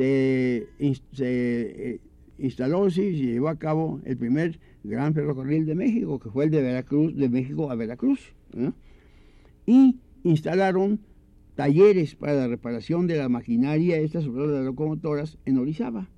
se, 0.00 0.68
eh, 1.18 2.00
instaló, 2.38 2.88
sí, 2.90 3.16
se 3.16 3.26
llevó 3.26 3.48
a 3.48 3.58
cabo 3.58 4.00
el 4.04 4.16
primer 4.16 4.58
gran 4.82 5.12
ferrocarril 5.12 5.66
de 5.66 5.74
México, 5.74 6.18
que 6.18 6.30
fue 6.30 6.44
el 6.44 6.50
de 6.50 6.62
Veracruz, 6.62 7.14
de 7.14 7.28
México 7.28 7.70
a 7.70 7.74
Veracruz. 7.74 8.34
Y 9.66 9.98
instalaron 10.24 11.00
talleres 11.54 12.14
para 12.14 12.34
la 12.34 12.48
reparación 12.48 13.06
de 13.06 13.18
la 13.18 13.28
maquinaria, 13.28 13.98
estas 13.98 14.24
sobre 14.24 14.46
las 14.46 14.64
locomotoras, 14.64 15.36
en 15.44 15.58
Orizaba. 15.58 16.08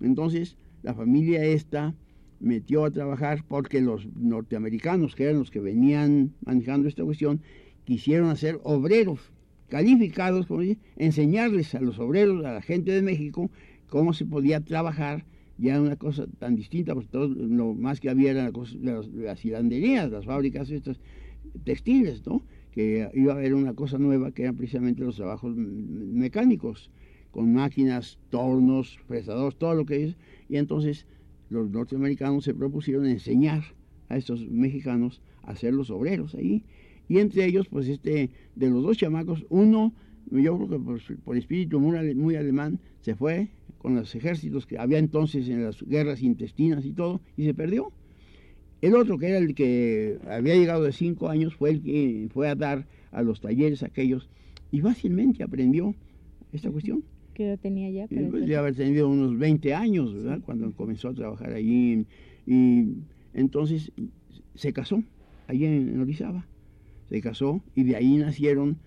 Entonces, 0.00 0.56
la 0.82 0.94
familia 0.94 1.44
esta 1.44 1.96
metió 2.38 2.84
a 2.84 2.92
trabajar 2.92 3.44
porque 3.48 3.80
los 3.80 4.06
norteamericanos, 4.14 5.16
que 5.16 5.24
eran 5.24 5.40
los 5.40 5.50
que 5.50 5.58
venían 5.58 6.34
manejando 6.44 6.86
esta 6.86 7.04
cuestión, 7.04 7.42
quisieron 7.84 8.30
hacer 8.30 8.60
obreros 8.62 9.32
calificados, 9.68 10.46
enseñarles 10.96 11.74
a 11.74 11.80
los 11.80 11.98
obreros, 11.98 12.44
a 12.44 12.52
la 12.52 12.62
gente 12.62 12.92
de 12.92 13.02
México, 13.02 13.50
cómo 13.88 14.12
se 14.12 14.24
podía 14.24 14.60
trabajar 14.60 15.24
ya 15.58 15.80
una 15.80 15.96
cosa 15.96 16.26
tan 16.38 16.54
distinta, 16.54 16.94
porque 16.94 17.08
todo 17.10 17.28
lo 17.28 17.74
más 17.74 18.00
que 18.00 18.10
había 18.10 18.30
eran 18.30 18.52
las, 18.80 19.08
las 19.08 19.44
hilanderías, 19.44 20.10
las 20.10 20.24
fábricas 20.24 20.70
estas 20.70 21.00
textiles, 21.64 22.24
¿no? 22.26 22.42
Que 22.70 23.10
iba 23.14 23.32
a 23.32 23.36
haber 23.36 23.54
una 23.54 23.74
cosa 23.74 23.98
nueva 23.98 24.30
que 24.30 24.42
eran 24.42 24.56
precisamente 24.56 25.02
los 25.02 25.16
trabajos 25.16 25.56
mecánicos, 25.56 26.90
con 27.30 27.52
máquinas, 27.52 28.18
tornos, 28.30 28.98
fresadores, 29.06 29.58
todo 29.58 29.74
lo 29.74 29.84
que 29.84 30.04
es. 30.04 30.16
Y 30.48 30.56
entonces 30.56 31.06
los 31.50 31.70
norteamericanos 31.70 32.44
se 32.44 32.54
propusieron 32.54 33.06
enseñar 33.06 33.64
a 34.08 34.16
estos 34.16 34.46
mexicanos 34.48 35.20
a 35.42 35.56
ser 35.56 35.74
los 35.74 35.90
obreros 35.90 36.34
ahí. 36.34 36.64
Y 37.08 37.18
entre 37.18 37.46
ellos, 37.46 37.68
pues 37.68 37.88
este, 37.88 38.30
de 38.54 38.70
los 38.70 38.82
dos 38.82 38.96
chamacos, 38.96 39.46
uno, 39.48 39.92
yo 40.30 40.56
creo 40.56 40.68
que 40.68 40.78
por, 40.78 41.00
por 41.24 41.36
espíritu 41.36 41.80
muy, 41.80 42.14
muy 42.14 42.36
alemán, 42.36 42.78
se 43.00 43.14
fue 43.14 43.48
con 43.78 43.94
los 43.94 44.14
ejércitos 44.14 44.66
que 44.66 44.78
había 44.78 44.98
entonces 44.98 45.48
en 45.48 45.64
las 45.64 45.82
guerras 45.82 46.22
intestinas 46.22 46.84
y 46.84 46.92
todo, 46.92 47.20
y 47.36 47.44
se 47.44 47.54
perdió. 47.54 47.92
El 48.80 48.94
otro, 48.94 49.18
que 49.18 49.28
era 49.28 49.38
el 49.38 49.54
que 49.54 50.18
había 50.28 50.54
llegado 50.54 50.84
de 50.84 50.92
cinco 50.92 51.28
años, 51.28 51.54
fue 51.54 51.70
el 51.70 51.82
que 51.82 52.28
fue 52.32 52.48
a 52.48 52.54
dar 52.54 52.86
a 53.10 53.22
los 53.22 53.40
talleres 53.40 53.82
aquellos 53.82 54.28
y 54.70 54.80
fácilmente 54.80 55.42
aprendió 55.42 55.94
esta 56.52 56.70
cuestión. 56.70 57.02
¿Qué 57.34 57.46
edad 57.46 57.58
tenía 57.58 57.90
ya? 57.90 58.06
Pues, 58.08 58.50
haber 58.52 58.74
tenido 58.74 59.08
unos 59.08 59.38
20 59.38 59.74
años, 59.74 60.14
¿verdad? 60.14 60.40
Cuando 60.44 60.72
comenzó 60.72 61.08
a 61.08 61.14
trabajar 61.14 61.52
allí. 61.52 62.04
Y 62.46 62.94
entonces 63.32 63.92
se 64.54 64.72
casó, 64.72 65.02
allí 65.46 65.64
en, 65.64 66.00
Orizaba. 66.00 66.46
Se 67.08 67.20
casó 67.20 67.62
y 67.74 67.84
de 67.84 67.96
ahí 67.96 68.16
nacieron 68.16 68.78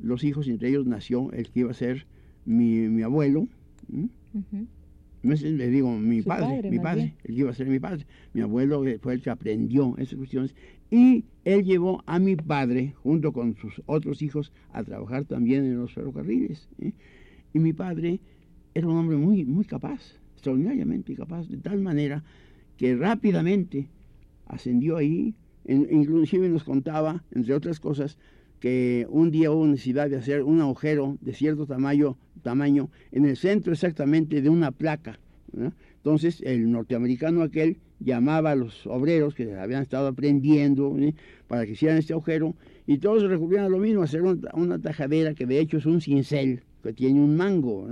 los 0.00 0.24
hijos, 0.24 0.48
entre 0.48 0.68
ellos 0.68 0.86
nació 0.86 1.30
el 1.32 1.50
que 1.50 1.60
iba 1.60 1.70
a 1.70 1.74
ser 1.74 2.06
mi, 2.44 2.88
mi 2.88 3.02
abuelo, 3.02 3.48
le 5.22 5.68
digo 5.68 5.96
mi 5.98 6.22
padre, 6.22 6.46
padre, 6.46 6.70
mi 6.70 6.78
padre, 6.78 7.02
bien. 7.02 7.14
el 7.24 7.34
que 7.34 7.40
iba 7.40 7.50
a 7.50 7.54
ser 7.54 7.66
mi 7.66 7.78
padre. 7.78 8.06
Mi 8.32 8.40
abuelo 8.40 8.86
eh, 8.86 8.98
fue 8.98 9.14
el 9.14 9.22
que 9.22 9.30
aprendió 9.30 9.96
esas 9.98 10.16
cuestiones 10.16 10.54
y 10.90 11.24
él 11.44 11.64
llevó 11.64 12.02
a 12.06 12.18
mi 12.18 12.36
padre, 12.36 12.94
junto 13.02 13.32
con 13.32 13.54
sus 13.56 13.80
otros 13.86 14.22
hijos, 14.22 14.52
a 14.72 14.82
trabajar 14.82 15.24
también 15.24 15.64
en 15.64 15.78
los 15.78 15.92
ferrocarriles. 15.92 16.68
¿eh? 16.80 16.92
Y 17.52 17.58
mi 17.58 17.72
padre 17.72 18.20
era 18.74 18.88
un 18.88 18.96
hombre 18.96 19.16
muy, 19.16 19.44
muy 19.44 19.64
capaz, 19.64 20.16
extraordinariamente 20.34 21.14
capaz, 21.14 21.48
de 21.48 21.58
tal 21.58 21.80
manera 21.80 22.24
que 22.76 22.96
rápidamente 22.96 23.88
ascendió 24.46 24.96
ahí, 24.96 25.34
inclusive 25.66 26.48
nos 26.48 26.64
contaba, 26.64 27.22
entre 27.32 27.54
otras 27.54 27.80
cosas, 27.80 28.18
que 28.60 29.06
un 29.08 29.30
día 29.30 29.50
hubo 29.50 29.66
necesidad 29.66 30.08
de 30.10 30.16
hacer 30.16 30.42
un 30.42 30.60
agujero 30.60 31.16
de 31.20 31.32
cierto 31.32 31.66
tamaño, 31.66 32.18
tamaño 32.42 32.90
en 33.10 33.24
el 33.24 33.36
centro 33.36 33.72
exactamente 33.72 34.42
de 34.42 34.50
una 34.50 34.70
placa. 34.70 35.18
Entonces 35.96 36.40
el 36.42 36.70
norteamericano 36.70 37.42
aquel 37.42 37.78
llamaba 37.98 38.52
a 38.52 38.54
los 38.54 38.86
obreros 38.86 39.34
que 39.34 39.54
habían 39.54 39.82
estado 39.82 40.08
aprendiendo 40.08 40.94
para 41.48 41.66
que 41.66 41.72
hicieran 41.72 41.98
este 41.98 42.12
agujero 42.12 42.54
y 42.86 42.98
todos 42.98 43.22
recurrían 43.24 43.64
a 43.64 43.68
lo 43.68 43.78
mismo, 43.78 44.02
hacer 44.02 44.22
una, 44.22 44.78
tajadera 44.78 45.34
que 45.34 45.46
de 45.46 45.58
hecho 45.58 45.78
es 45.78 45.86
un 45.86 46.00
cincel, 46.00 46.62
que 46.82 46.92
tiene 46.92 47.20
un 47.20 47.36
mango, 47.36 47.88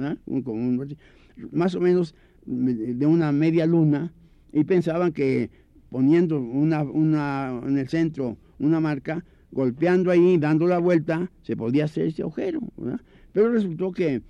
más 1.53 1.75
o 1.75 1.81
menos 1.81 2.15
de 2.47 3.07
una 3.07 3.33
media 3.33 3.67
luna 3.67 4.13
y 4.53 4.65
pensaban 4.65 5.13
que 5.13 5.51
poniendo 5.91 6.41
una, 6.41 6.83
una 6.83 7.61
en 7.67 7.79
el 7.79 7.89
centro 7.89 8.37
una 8.59 8.81
marca, 8.81 9.25
golpeando 9.53 10.11
ahí, 10.11 10.37
dando 10.37 10.67
la 10.67 10.79
vuelta, 10.79 11.31
se 11.43 11.57
podía 11.57 11.85
hacer 11.85 12.07
ese 12.09 12.23
agujero. 12.23 12.61
¿verdad? 12.77 13.01
Pero 13.33 13.53
resultó 13.53 13.93
que, 13.93 14.23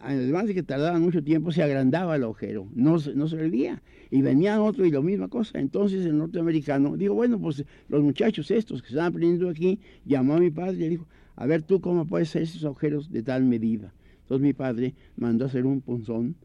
además 0.00 0.46
de 0.46 0.54
que 0.54 0.62
tardaba 0.62 0.98
mucho 0.98 1.22
tiempo, 1.22 1.50
se 1.52 1.62
agrandaba 1.62 2.16
el 2.16 2.22
agujero, 2.22 2.68
no, 2.74 2.98
se- 2.98 3.14
no 3.14 3.28
servía. 3.28 3.82
Y 4.10 4.22
venía 4.22 4.62
otro 4.62 4.86
y 4.86 4.90
la 4.92 5.00
misma 5.00 5.28
cosa. 5.28 5.58
Entonces 5.58 6.06
el 6.06 6.16
norteamericano 6.16 6.96
dijo, 6.96 7.14
bueno, 7.14 7.38
pues 7.40 7.64
los 7.88 8.02
muchachos 8.02 8.50
estos 8.50 8.80
que 8.80 8.88
están 8.88 9.06
aprendiendo 9.06 9.48
aquí, 9.50 9.80
llamó 10.04 10.34
a 10.34 10.38
mi 10.40 10.50
padre 10.50 10.76
y 10.76 10.80
le 10.80 10.88
dijo, 10.90 11.06
a 11.36 11.46
ver 11.46 11.62
tú 11.62 11.80
cómo 11.80 12.06
puedes 12.06 12.28
hacer 12.28 12.42
esos 12.42 12.64
agujeros 12.64 13.10
de 13.10 13.22
tal 13.24 13.42
medida. 13.44 13.92
Entonces 14.22 14.42
mi 14.46 14.52
padre 14.52 14.94
mandó 15.16 15.46
hacer 15.46 15.66
un 15.66 15.80
punzón 15.80 16.36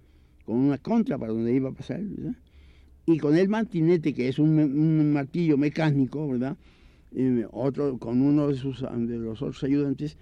con 0.45 0.57
una 0.57 0.77
contra 0.79 1.17
para 1.17 1.31
donde 1.31 1.53
iba 1.53 1.69
a 1.69 1.73
pasar, 1.73 2.01
¿verdad? 2.03 2.35
Y 3.13 3.17
con 3.17 3.35
el 3.35 3.49
martinete, 3.49 4.13
que 4.13 4.27
es 4.27 4.39
un, 4.39 4.59
un 4.59 5.13
martillo 5.13 5.57
mecánico, 5.57 6.27
¿verdad? 6.27 6.57
Eh, 7.11 7.45
otro, 7.51 7.97
con 7.97 8.21
uno 8.21 8.47
de, 8.49 8.55
sus, 8.55 8.81
de 8.81 9.17
los 9.17 9.41
otros 9.41 9.63
ayudantes, 9.63 10.17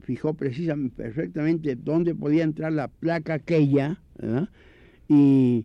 fijó 0.00 0.34
precisamente, 0.34 0.94
perfectamente 0.94 1.74
dónde 1.76 2.14
podía 2.14 2.44
entrar 2.44 2.72
la 2.72 2.88
placa 2.88 3.34
aquella, 3.34 4.00
¿verdad? 4.18 4.48
Y 5.08 5.64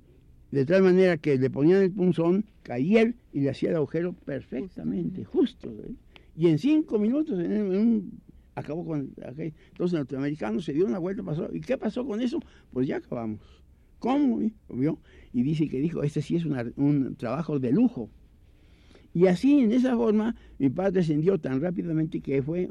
de 0.51 0.65
tal 0.65 0.83
manera 0.83 1.17
que 1.17 1.37
le 1.37 1.49
ponían 1.49 1.81
el 1.81 1.91
punzón, 1.91 2.45
caía 2.63 3.01
él 3.01 3.15
y 3.33 3.41
le 3.41 3.49
hacía 3.49 3.69
el 3.71 3.75
agujero 3.75 4.13
perfectamente, 4.13 5.25
justo. 5.25 5.69
¿eh? 5.69 5.91
Y 6.37 6.47
en 6.47 6.57
cinco 6.59 6.97
minutos, 6.99 7.39
en 7.39 7.51
un- 7.51 7.73
en 7.73 7.79
un- 7.81 8.21
acabó 8.55 8.85
con 8.85 9.11
aquel- 9.21 9.53
Entonces 9.71 9.93
el 9.93 9.99
norteamericano 9.99 10.61
se 10.61 10.73
dio 10.73 10.85
una 10.85 10.99
vuelta, 10.99 11.23
pasó. 11.23 11.49
¿Y 11.53 11.59
qué 11.61 11.77
pasó 11.77 12.05
con 12.05 12.21
eso? 12.21 12.39
Pues 12.71 12.87
ya 12.87 12.97
acabamos. 12.97 13.41
¿Cómo? 13.99 14.41
¿Vio? 14.69 14.99
Y 15.33 15.43
dice 15.43 15.67
que 15.69 15.79
dijo, 15.79 16.03
este 16.03 16.21
sí 16.21 16.35
es 16.35 16.45
un 16.45 17.15
trabajo 17.17 17.59
de 17.59 17.71
lujo. 17.71 18.09
Y 19.13 19.27
así, 19.27 19.61
en 19.61 19.71
esa 19.71 19.95
forma, 19.95 20.35
mi 20.59 20.69
padre 20.69 21.01
ascendió 21.01 21.39
tan 21.39 21.59
rápidamente 21.59 22.21
que 22.21 22.43
fue, 22.43 22.69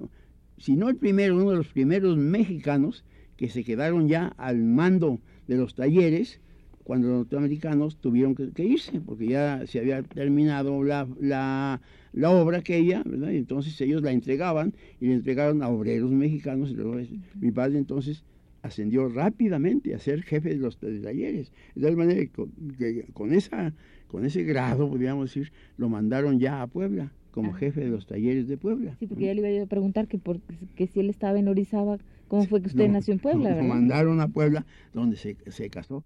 si 0.58 0.76
no 0.76 0.88
el 0.88 0.96
primero, 0.96 1.34
uno 1.34 1.50
de 1.50 1.56
los 1.56 1.68
primeros 1.68 2.16
mexicanos 2.16 3.04
que 3.36 3.48
se 3.48 3.64
quedaron 3.64 4.06
ya 4.06 4.28
al 4.36 4.62
mando 4.62 5.20
de 5.48 5.56
los 5.56 5.74
talleres 5.74 6.40
cuando 6.84 7.08
los 7.08 7.16
norteamericanos 7.18 7.96
tuvieron 7.96 8.36
que, 8.36 8.52
que 8.52 8.64
irse, 8.64 9.00
porque 9.00 9.26
ya 9.26 9.66
se 9.66 9.80
había 9.80 10.04
terminado 10.04 10.84
la, 10.84 11.08
la, 11.20 11.80
la 12.12 12.30
obra 12.30 12.58
aquella, 12.58 13.02
¿verdad? 13.04 13.32
Y 13.32 13.38
entonces 13.38 13.80
ellos 13.80 14.02
la 14.02 14.12
entregaban 14.12 14.72
y 15.00 15.08
la 15.08 15.14
entregaron 15.14 15.64
a 15.64 15.68
obreros 15.68 16.12
mexicanos. 16.12 16.70
Y 16.70 16.74
luego 16.74 16.96
mi 17.34 17.50
padre 17.50 17.78
entonces 17.78 18.22
ascendió 18.66 19.08
rápidamente 19.08 19.94
a 19.94 19.98
ser 19.98 20.22
jefe 20.22 20.50
de 20.50 20.56
los 20.56 20.78
talleres. 20.78 21.52
De 21.74 21.82
tal 21.82 21.96
manera 21.96 22.20
que 22.20 22.28
con, 22.28 22.50
que 22.78 23.04
con 23.12 23.32
esa, 23.32 23.72
con 24.08 24.24
ese 24.24 24.42
grado, 24.44 24.88
podríamos 24.88 25.26
decir, 25.34 25.52
lo 25.76 25.88
mandaron 25.88 26.38
ya 26.38 26.62
a 26.62 26.66
Puebla 26.66 27.12
como 27.30 27.52
Ah. 27.54 27.58
jefe 27.58 27.80
de 27.82 27.88
los 27.88 28.06
talleres 28.06 28.48
de 28.48 28.56
Puebla. 28.56 28.96
Sí, 28.98 29.06
porque 29.06 29.26
ya 29.26 29.34
le 29.34 29.40
iba 29.40 29.50
yo 29.50 29.64
a 29.64 29.66
preguntar 29.66 30.08
que, 30.08 30.18
por, 30.18 30.40
que 30.74 30.86
si 30.86 31.00
él 31.00 31.10
estaba 31.10 31.38
en 31.38 31.48
Orizaba, 31.48 31.98
¿cómo 32.28 32.44
fue 32.46 32.60
que 32.62 32.68
usted 32.68 32.86
No, 32.86 32.94
nació 32.94 33.12
en 33.14 33.20
Puebla, 33.20 33.50
Lo 33.50 33.56
verdad? 33.56 33.68
mandaron 33.68 34.20
a 34.20 34.28
Puebla, 34.28 34.64
donde 34.94 35.16
se, 35.16 35.36
se 35.48 35.68
casó. 35.68 36.04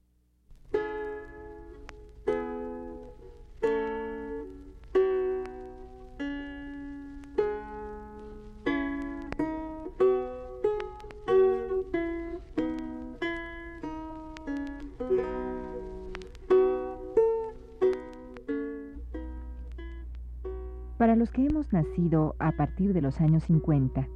Nacido 21.73 22.35
a 22.39 22.53
partir 22.53 22.93
de 22.93 23.03
los 23.03 23.21
años 23.21 23.45
50, 23.45 24.09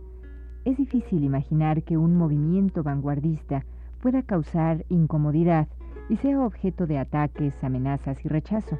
es 0.64 0.78
difícil 0.78 1.24
imaginar 1.24 1.82
que 1.82 1.98
un 1.98 2.16
movimiento 2.16 2.82
vanguardista 2.82 3.64
pueda 4.00 4.22
causar 4.22 4.84
incomodidad 4.88 5.68
y 6.08 6.16
sea 6.16 6.40
objeto 6.40 6.86
de 6.86 6.98
ataques, 6.98 7.62
amenazas 7.62 8.24
y 8.24 8.28
rechazo. 8.28 8.78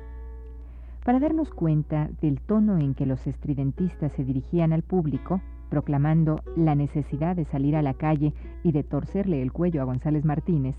Para 1.04 1.20
darnos 1.20 1.50
cuenta 1.50 2.08
del 2.22 2.40
tono 2.40 2.78
en 2.78 2.94
que 2.94 3.04
los 3.04 3.26
estridentistas 3.26 4.12
se 4.12 4.24
dirigían 4.24 4.72
al 4.72 4.82
público, 4.82 5.42
proclamando 5.68 6.40
la 6.56 6.74
necesidad 6.74 7.36
de 7.36 7.44
salir 7.44 7.76
a 7.76 7.82
la 7.82 7.94
calle 7.94 8.32
y 8.62 8.72
de 8.72 8.82
torcerle 8.82 9.42
el 9.42 9.52
cuello 9.52 9.82
a 9.82 9.84
González 9.84 10.24
Martínez, 10.24 10.76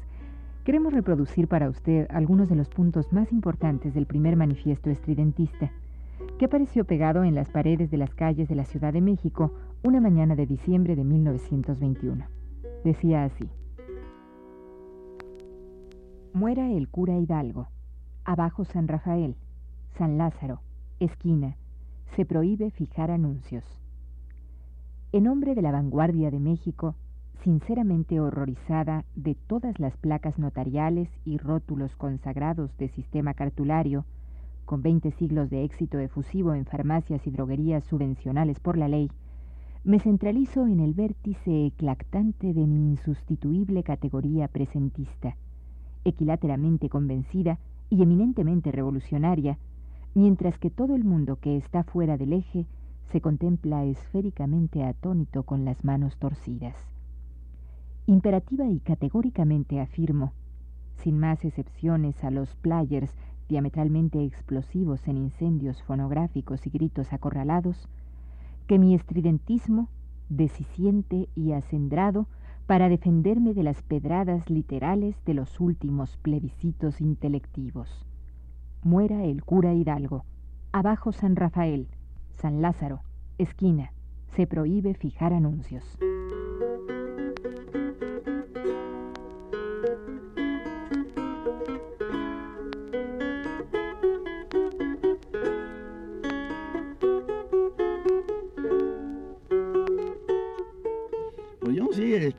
queremos 0.63 0.93
reproducir 0.93 1.47
para 1.47 1.69
usted 1.69 2.07
algunos 2.09 2.49
de 2.49 2.55
los 2.55 2.69
puntos 2.69 3.13
más 3.13 3.31
importantes 3.31 3.93
del 3.93 4.07
primer 4.07 4.35
manifiesto 4.35 4.89
estridentista 4.89 5.71
que 6.38 6.45
apareció 6.45 6.86
pegado 6.86 7.23
en 7.23 7.36
las 7.36 7.49
paredes 7.49 7.91
de 7.91 7.97
las 7.97 8.13
calles 8.13 8.49
de 8.49 8.56
la 8.56 8.65
Ciudad 8.65 8.93
de 8.93 9.01
México 9.01 9.54
una 9.84 10.01
mañana 10.01 10.36
de 10.36 10.45
diciembre 10.45 10.95
de 10.95 11.04
1921. 11.04 12.25
Decía 12.84 13.23
así. 13.23 13.49
Muera 16.34 16.71
el 16.71 16.89
cura 16.89 17.17
Hidalgo. 17.17 17.67
Abajo 18.25 18.65
San 18.65 18.88
Rafael. 18.88 19.36
San 19.97 20.17
Lázaro. 20.17 20.62
Esquina. 20.99 21.56
Se 22.15 22.25
prohíbe 22.25 22.71
fijar 22.71 23.12
anuncios. 23.12 23.63
En 25.12 25.23
nombre 25.23 25.56
de 25.56 25.62
la 25.62 25.71
vanguardia 25.71 26.32
de 26.32 26.39
México, 26.39 26.95
sinceramente 27.43 28.19
horrorizada 28.19 29.06
de 29.15 29.36
todas 29.36 29.80
las 29.80 29.95
placas 29.97 30.38
notariales 30.39 31.10
y 31.23 31.38
rótulos 31.38 31.95
consagrados 31.95 32.75
de 32.78 32.89
sistema 32.89 33.34
cartulario, 33.34 34.04
con 34.65 34.82
20 34.82 35.12
siglos 35.12 35.49
de 35.49 35.63
éxito 35.63 35.99
efusivo 35.99 36.54
en 36.54 36.65
farmacias 36.65 37.25
y 37.28 37.32
droguerías 37.32 37.84
subvencionales 37.86 38.60
por 38.60 38.78
la 38.78 38.88
ley, 38.88 39.10
me 39.84 39.99
centralizo 39.99 40.65
en 40.65 40.80
el 40.80 40.93
vértice 40.93 41.67
eclactante 41.67 42.54
de 42.54 42.65
mi 42.65 42.89
insustituible 42.89 43.84
categoría 43.84 44.47
presentista, 44.47 45.38
equiláteramente 46.04 46.89
convencida 46.89 47.60
y 47.89 48.01
eminentemente 48.01 48.71
revolucionaria, 48.71 49.60
mientras 50.15 50.58
que 50.58 50.71
todo 50.71 50.95
el 50.95 51.04
mundo 51.04 51.38
que 51.39 51.56
está 51.56 51.84
fuera 51.84 52.17
del 52.17 52.34
eje 52.34 52.65
se 53.12 53.21
contempla 53.21 53.86
esféricamente 53.86 54.84
atónito 54.84 55.43
con 55.43 55.65
las 55.65 55.84
manos 55.86 56.17
torcidas. 56.17 56.75
Imperativa 58.08 58.67
y 58.67 58.80
categóricamente 58.80 59.80
afirmo, 59.80 60.34
sin 60.97 61.19
más 61.19 61.45
excepciones 61.45 62.23
a 62.23 62.32
los 62.32 62.56
players 62.56 63.13
diametralmente 63.47 64.23
explosivos 64.23 65.08
en 65.08 65.17
incendios 65.17 65.81
fonográficos 65.84 66.65
y 66.65 66.69
gritos 66.69 67.13
acorralados, 67.13 67.88
que 68.67 68.79
mi 68.79 68.95
estridentismo, 68.95 69.89
desiciente 70.29 71.29
y 71.36 71.51
acendrado 71.51 72.27
para 72.65 72.89
defenderme 72.89 73.53
de 73.53 73.63
las 73.63 73.81
pedradas 73.84 74.49
literales 74.49 75.15
de 75.25 75.36
los 75.36 75.60
últimos 75.60 76.17
plebiscitos 76.17 76.99
intelectivos. 76.99 78.05
Muera 78.84 79.23
el 79.23 79.43
cura 79.43 79.73
Hidalgo, 79.73 80.25
abajo 80.71 81.12
San 81.12 81.36
Rafael, 81.36 81.88
San 82.34 82.62
Lázaro, 82.62 83.01
esquina, 83.38 83.91
se 84.36 84.47
prohíbe 84.47 84.93
fijar 84.95 85.34
anuncios. 85.34 85.97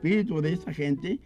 Espíritu 0.07 0.41
de 0.41 0.53
esta 0.53 0.73
gente 0.73 1.19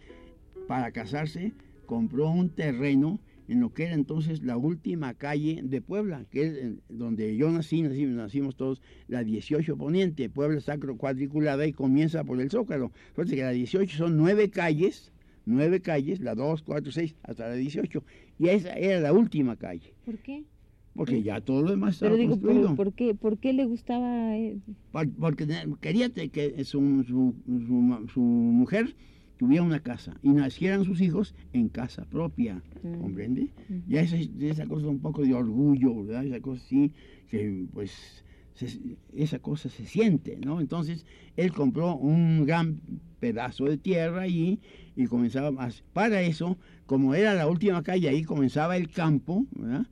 para 0.66 0.90
casarse 0.90 1.52
compró 1.86 2.30
un 2.30 2.48
terreno 2.48 3.20
en 3.46 3.60
lo 3.60 3.72
que 3.72 3.84
era 3.84 3.94
entonces 3.94 4.42
la 4.42 4.56
última 4.56 5.14
calle 5.14 5.60
de 5.62 5.80
Puebla, 5.80 6.24
que 6.30 6.46
es 6.46 6.74
donde 6.88 7.36
yo 7.36 7.50
nací, 7.50 7.82
nacimos 7.82 8.56
todos, 8.56 8.82
la 9.08 9.22
18 9.22 9.76
Poniente. 9.76 10.28
Puebla 10.30 10.58
está 10.58 10.78
cuadriculada 10.78 11.66
y 11.66 11.72
comienza 11.72 12.24
por 12.24 12.40
el 12.40 12.50
Zócalo. 12.50 12.90
Fíjate 13.14 13.36
que 13.36 13.42
la 13.42 13.50
18 13.50 13.96
son 13.96 14.16
nueve 14.16 14.50
calles, 14.50 15.12
nueve 15.44 15.80
calles, 15.80 16.20
la 16.20 16.34
2, 16.34 16.62
4, 16.62 16.92
6, 16.92 17.14
hasta 17.22 17.48
la 17.48 17.54
18. 17.54 18.04
Y 18.38 18.48
esa 18.48 18.72
era 18.74 19.00
la 19.00 19.12
última 19.12 19.56
calle. 19.56 19.94
¿Por 20.04 20.18
qué? 20.18 20.44
Porque 20.94 21.22
ya 21.22 21.40
todo 21.40 21.62
lo 21.62 21.70
demás 21.70 21.94
estaba 21.94 22.10
Pero 22.12 22.20
digo, 22.22 22.32
construido. 22.38 22.76
¿por, 22.76 22.92
qué, 22.92 23.14
¿por 23.14 23.38
qué 23.38 23.52
le 23.52 23.64
gustaba? 23.64 24.36
eh? 24.36 24.58
Por- 24.90 25.10
Porque 25.14 25.46
quería 25.80 26.10
que 26.10 26.64
su, 26.64 27.02
su, 27.06 27.34
su- 27.46 28.08
su 28.12 28.20
mujer 28.20 28.94
tuviera 29.38 29.62
una 29.64 29.80
casa 29.80 30.18
y 30.22 30.28
nacieran 30.30 30.84
sus 30.84 31.00
hijos 31.00 31.34
en 31.52 31.68
casa 31.68 32.04
propia, 32.04 32.62
Mm. 32.82 32.98
¿comprende? 33.00 33.48
Ya 33.88 34.02
esa, 34.02 34.16
esa 34.16 34.66
cosa 34.66 34.86
un 34.88 35.00
poco 35.00 35.22
de 35.22 35.32
orgullo, 35.34 36.04
¿verdad? 36.04 36.26
Esa 36.26 36.40
cosa 36.40 36.62
sí, 36.66 36.92
que 37.28 37.64
pues 37.72 38.24
se- 38.54 38.98
esa 39.14 39.38
cosa 39.38 39.68
se 39.70 39.86
siente, 39.86 40.38
¿no? 40.44 40.60
Entonces 40.60 41.06
él 41.36 41.52
compró 41.52 41.96
un 41.96 42.44
gran 42.44 42.80
pedazo 43.18 43.64
de 43.64 43.78
tierra 43.78 44.22
allí 44.22 44.60
y 44.94 45.06
comenzaba 45.06 45.50
más. 45.52 45.82
Para 45.94 46.20
eso, 46.22 46.58
como 46.86 47.14
era 47.14 47.32
la 47.34 47.46
última 47.48 47.82
calle, 47.82 48.08
ahí 48.10 48.24
comenzaba 48.24 48.76
el 48.76 48.90
campo, 48.90 49.46
¿verdad? 49.52 49.86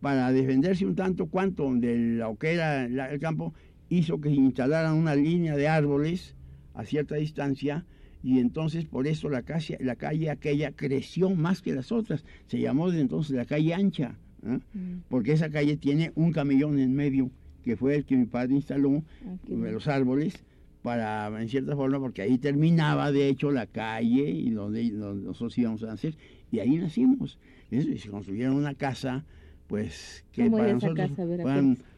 Para 0.00 0.30
defenderse 0.32 0.84
un 0.86 0.94
tanto 0.94 1.26
cuanto 1.26 1.72
de 1.74 1.96
lo 1.96 2.36
que 2.36 2.52
era 2.52 2.84
el 2.84 3.20
campo, 3.20 3.54
hizo 3.88 4.20
que 4.20 4.30
instalaran 4.30 4.94
una 4.94 5.14
línea 5.14 5.56
de 5.56 5.68
árboles 5.68 6.34
a 6.74 6.84
cierta 6.84 7.16
distancia 7.16 7.84
y 8.22 8.40
entonces 8.40 8.84
por 8.84 9.06
eso 9.06 9.28
la 9.28 9.42
calle, 9.42 9.78
la 9.80 9.96
calle 9.96 10.30
aquella 10.30 10.72
creció 10.72 11.30
más 11.30 11.62
que 11.62 11.72
las 11.72 11.92
otras. 11.92 12.24
Se 12.48 12.58
llamó 12.58 12.88
desde 12.88 13.02
entonces 13.02 13.36
la 13.36 13.44
calle 13.44 13.72
ancha, 13.72 14.16
¿eh? 14.44 14.58
Mm, 14.74 15.02
porque 15.08 15.32
esa 15.32 15.50
calle 15.50 15.76
tiene 15.76 16.12
un 16.14 16.32
camellón 16.32 16.78
en 16.78 16.94
medio, 16.94 17.30
que 17.62 17.76
fue 17.76 17.96
el 17.96 18.04
que 18.04 18.16
mi 18.16 18.26
padre 18.26 18.54
instaló, 18.54 19.02
de 19.46 19.72
los 19.72 19.88
árboles, 19.88 20.42
para, 20.82 21.28
en 21.40 21.48
cierta 21.48 21.74
forma, 21.74 21.98
porque 21.98 22.22
ahí 22.22 22.38
terminaba, 22.38 23.10
de 23.10 23.28
hecho, 23.28 23.50
la 23.50 23.66
calle 23.66 24.30
y 24.30 24.50
donde, 24.50 24.90
donde 24.90 25.24
nosotros 25.24 25.56
íbamos 25.58 25.82
a 25.82 25.86
nacer, 25.86 26.14
y 26.50 26.60
ahí 26.60 26.76
nacimos. 26.76 27.38
Y 27.70 27.98
se 27.98 28.08
construyeron 28.08 28.56
una 28.56 28.74
casa, 28.74 29.24
pues, 29.66 30.24
que 30.32 30.44
¿Cómo 30.44 30.58
para 30.58 30.72
nosotros 30.72 30.96
casa? 31.10 31.22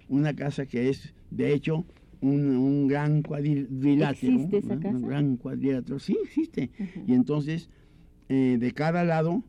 Una 0.09 0.35
casa 0.35 0.67
que 0.67 0.89
es, 0.89 1.15
de 1.31 1.53
hecho, 1.53 1.85
un, 2.21 2.49
un 2.57 2.89
gran 2.89 3.23
cuadrilátero. 3.23 4.11
¿Existe 4.11 4.59
esa 4.59 4.75
¿no? 4.77 4.81
casa? 4.81 4.97
Un 4.97 5.03
gran 5.03 5.37
cuadrilátero, 5.37 5.99
sí, 5.99 6.17
existe. 6.25 6.71
Ajá. 6.79 7.01
Y 7.07 7.15
entonces, 7.15 7.69
eh, 8.29 8.57
de 8.59 8.73
cada 8.73 9.05
lado 9.05 9.45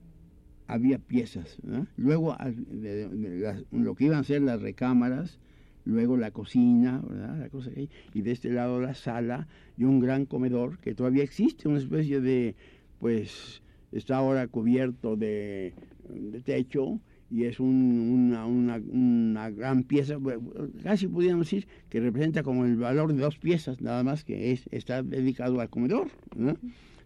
había 0.67 0.99
piezas. 0.99 1.57
¿verdad? 1.63 1.87
Luego, 1.95 2.39
al- 2.39 2.65
de- 2.81 3.07
de 3.07 3.39
las- 3.39 3.63
lo 3.71 3.95
que 3.95 4.05
iban 4.05 4.19
a 4.19 4.23
ser 4.23 4.41
las 4.41 4.61
recámaras, 4.61 5.39
luego 5.85 6.17
la 6.17 6.31
cocina, 6.31 7.01
¿verdad? 7.07 7.39
La 7.39 7.49
cosa 7.49 7.71
que 7.71 7.79
hay, 7.81 7.89
y 8.13 8.21
de 8.21 8.31
este 8.31 8.51
lado 8.51 8.81
la 8.81 8.93
sala 8.93 9.47
y 9.77 9.85
un 9.85 9.99
gran 9.99 10.25
comedor 10.25 10.77
que 10.79 10.93
todavía 10.93 11.23
existe, 11.23 11.67
una 11.69 11.79
especie 11.79 12.19
de, 12.21 12.55
pues, 12.99 13.63
está 13.93 14.17
ahora 14.17 14.47
cubierto 14.47 15.15
de, 15.15 15.73
de 16.09 16.41
techo 16.41 16.99
y 17.31 17.43
es 17.45 17.59
un- 17.59 17.99
una, 18.31 18.45
una, 18.45 18.77
una 18.77 19.49
gran 19.51 19.83
pieza, 19.83 20.17
bueno, 20.17 20.41
casi 20.83 21.07
pudiéramos 21.07 21.45
decir 21.47 21.67
que 21.89 21.99
representa 21.99 22.41
como 22.43 22.65
el 22.65 22.75
valor 22.75 23.13
de 23.13 23.21
dos 23.21 23.37
piezas, 23.37 23.81
nada 23.81 24.03
más 24.03 24.23
que 24.23 24.51
es, 24.51 24.67
está 24.71 25.03
dedicado 25.03 25.59
al 25.59 25.69
comedor. 25.69 26.07
¿no? 26.35 26.55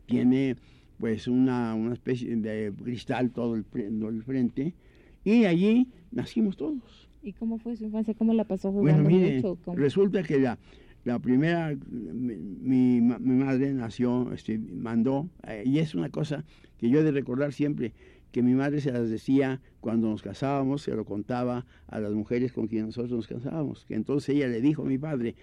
Tiene 0.05 0.55
pues 0.99 1.27
una, 1.27 1.73
una 1.75 1.93
especie 1.93 2.35
de 2.37 2.71
cristal 2.83 3.31
todo 3.31 3.55
el, 3.55 3.65
todo 3.65 4.09
el 4.09 4.23
frente 4.23 4.73
y 5.25 5.45
allí 5.45 5.87
nacimos 6.11 6.55
todos. 6.57 7.09
¿Y 7.21 7.33
cómo 7.33 7.57
fue 7.57 7.75
su 7.75 7.85
infancia? 7.85 8.13
¿Cómo 8.13 8.33
la 8.33 8.43
pasó 8.45 8.71
Bueno, 8.71 8.99
jugando 8.99 9.09
mire, 9.09 9.35
mucho? 9.37 9.57
¿Cómo? 9.63 9.77
resulta 9.77 10.23
que 10.23 10.39
la, 10.39 10.57
la 11.05 11.19
primera, 11.19 11.75
mi, 11.91 12.35
mi 12.35 13.01
mi 13.01 13.35
madre 13.43 13.73
nació, 13.73 14.31
este, 14.33 14.57
mandó, 14.57 15.29
eh, 15.47 15.63
y 15.65 15.79
es 15.79 15.95
una 15.95 16.09
cosa 16.09 16.43
que 16.77 16.89
yo 16.89 16.99
he 16.99 17.03
de 17.03 17.11
recordar 17.11 17.53
siempre, 17.53 17.93
que 18.33 18.41
mi 18.43 18.53
madre 18.53 18.81
se 18.81 18.91
las 18.91 19.09
decía 19.09 19.61
cuando 19.79 20.09
nos 20.09 20.21
casábamos, 20.21 20.81
se 20.81 20.91
lo 20.93 21.05
contaba 21.05 21.65
a 21.87 21.99
las 21.99 22.11
mujeres 22.11 22.51
con 22.51 22.67
quienes 22.67 22.87
nosotros 22.87 23.11
nos 23.11 23.27
casábamos, 23.27 23.85
que 23.85 23.95
entonces 23.95 24.35
ella 24.35 24.47
le 24.47 24.59
dijo 24.59 24.81
a 24.81 24.85
mi 24.85 24.97
padre, 24.97 25.35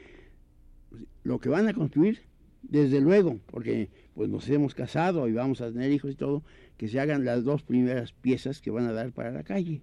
lo 1.22 1.38
que 1.38 1.48
van 1.48 1.68
a 1.68 1.72
construir, 1.72 2.18
desde 2.62 3.00
luego, 3.00 3.38
porque 3.46 3.88
pues 4.14 4.29
nos 4.29 4.48
hemos 4.50 4.74
casado 4.74 5.29
y 5.29 5.33
vamos 5.33 5.61
a 5.61 5.72
tener 5.72 5.90
hijos 5.92 6.11
y 6.11 6.14
todo, 6.16 6.42
que 6.76 6.88
se 6.88 7.00
hagan 7.00 7.24
las 7.24 7.44
dos 7.44 7.62
primeras 7.62 8.12
piezas 8.12 8.61
que 8.61 8.70
van 8.70 8.87
a 8.87 8.92
dar 8.92 9.12
para 9.12 9.31
la 9.31 9.44
calle. 9.44 9.83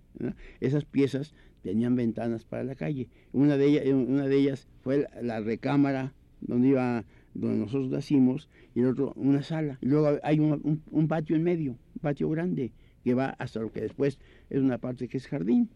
Esas 0.59 0.85
piezas 0.85 1.33
tenían 1.63 1.95
ventanas 1.95 2.43
para 2.43 2.63
la 2.63 2.75
calle. 2.75 3.07
Una 3.31 3.57
de 3.57 3.65
ellas, 3.67 3.85
una 3.87 4.27
de 4.27 4.35
ellas 4.37 4.67
fue 4.81 4.99
la, 4.99 5.21
la 5.21 5.39
recámara 5.39 6.13
donde 6.41 6.67
iba, 6.69 7.05
donde 7.33 7.57
nosotros 7.57 7.89
nacimos, 7.89 8.49
y 8.75 8.81
el 8.81 8.87
otro 8.87 9.13
una 9.15 9.41
sala. 9.43 9.79
Y 9.81 9.87
luego 9.87 10.19
hay 10.23 10.39
un, 10.39 10.51
un- 10.63 10.83
un 10.91 11.07
patio 11.07 11.35
en 11.35 11.43
medio, 11.43 11.71
un 11.71 12.01
patio 12.01 12.29
grande, 12.29 12.73
que 13.07 13.13
va 13.13 13.29
hasta 13.39 13.61
lo 13.61 13.71
que 13.71 13.79
después 13.79 14.19
es 14.49 14.59
una 14.61 14.79
parte 14.79 15.07
que 15.07 15.15
es 15.15 15.27
jardín. 15.27 15.69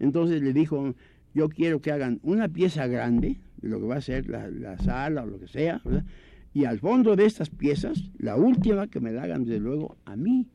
Entonces 0.00 0.42
le 0.42 0.52
dijo, 0.52 0.96
yo 1.32 1.48
quiero 1.48 1.80
que 1.80 1.92
hagan 1.92 2.18
una 2.24 2.48
pieza 2.48 2.88
grande, 2.88 3.38
de 3.58 3.68
lo 3.68 3.78
que 3.78 3.86
va 3.86 3.94
a 3.94 4.00
ser 4.00 4.28
la, 4.28 4.50
la 4.50 4.76
sala 4.78 5.22
o 5.22 5.26
lo 5.26 5.38
que 5.38 5.46
sea, 5.46 5.80
y 6.52 6.64
al 6.64 6.80
fondo 6.80 7.14
de 7.14 7.24
estas 7.24 7.50
piezas, 7.50 8.10
la 8.18 8.34
última 8.34 8.88
que 8.88 8.98
me 8.98 9.12
la 9.12 9.22
hagan 9.22 9.44
desde 9.44 9.60
luego 9.60 9.96
a 10.04 10.16
mí, 10.16 10.48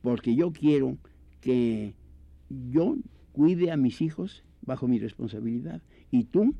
porque 0.00 0.36
yo 0.36 0.52
quiero 0.52 0.96
que 1.40 1.94
yo 2.70 2.96
cuide 3.32 3.72
a 3.72 3.76
mis 3.76 4.00
hijos 4.00 4.44
bajo 4.62 4.86
mi 4.86 5.00
responsabilidad. 5.00 5.82
Y 6.12 6.22
tú 6.22 6.54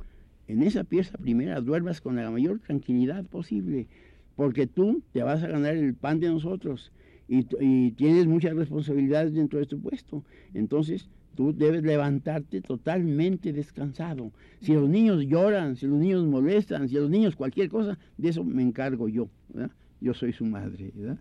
en 0.48 0.64
esa 0.64 0.82
pieza 0.82 1.16
primera 1.18 1.60
duermas 1.60 2.00
con 2.00 2.16
la 2.16 2.28
mayor 2.32 2.58
tranquilidad 2.58 3.24
posible, 3.26 3.86
porque 4.34 4.66
tú 4.66 5.04
te 5.12 5.22
vas 5.22 5.40
a 5.44 5.46
ganar 5.46 5.76
el 5.76 5.94
pan 5.94 6.18
de 6.18 6.30
nosotros 6.30 6.90
y, 7.30 7.46
y 7.60 7.92
tienes 7.92 8.26
muchas 8.26 8.54
responsabilidades 8.56 9.32
dentro 9.32 9.60
de 9.60 9.66
tu 9.66 9.80
puesto. 9.80 10.24
Entonces, 10.52 11.08
tú 11.36 11.54
debes 11.56 11.82
levantarte 11.84 12.60
totalmente 12.60 13.52
descansado. 13.52 14.32
Si 14.60 14.74
los 14.74 14.88
niños 14.88 15.24
lloran, 15.26 15.76
si 15.76 15.86
los 15.86 15.98
niños 15.98 16.26
molestan, 16.26 16.88
si 16.88 16.96
los 16.96 17.08
niños 17.08 17.36
cualquier 17.36 17.68
cosa, 17.68 17.98
de 18.18 18.28
eso 18.28 18.42
me 18.44 18.62
encargo 18.62 19.08
yo. 19.08 19.28
¿verdad? 19.48 19.70
Yo 20.00 20.12
soy 20.12 20.32
su 20.32 20.44
madre. 20.44 20.90
¿verdad? 20.94 21.18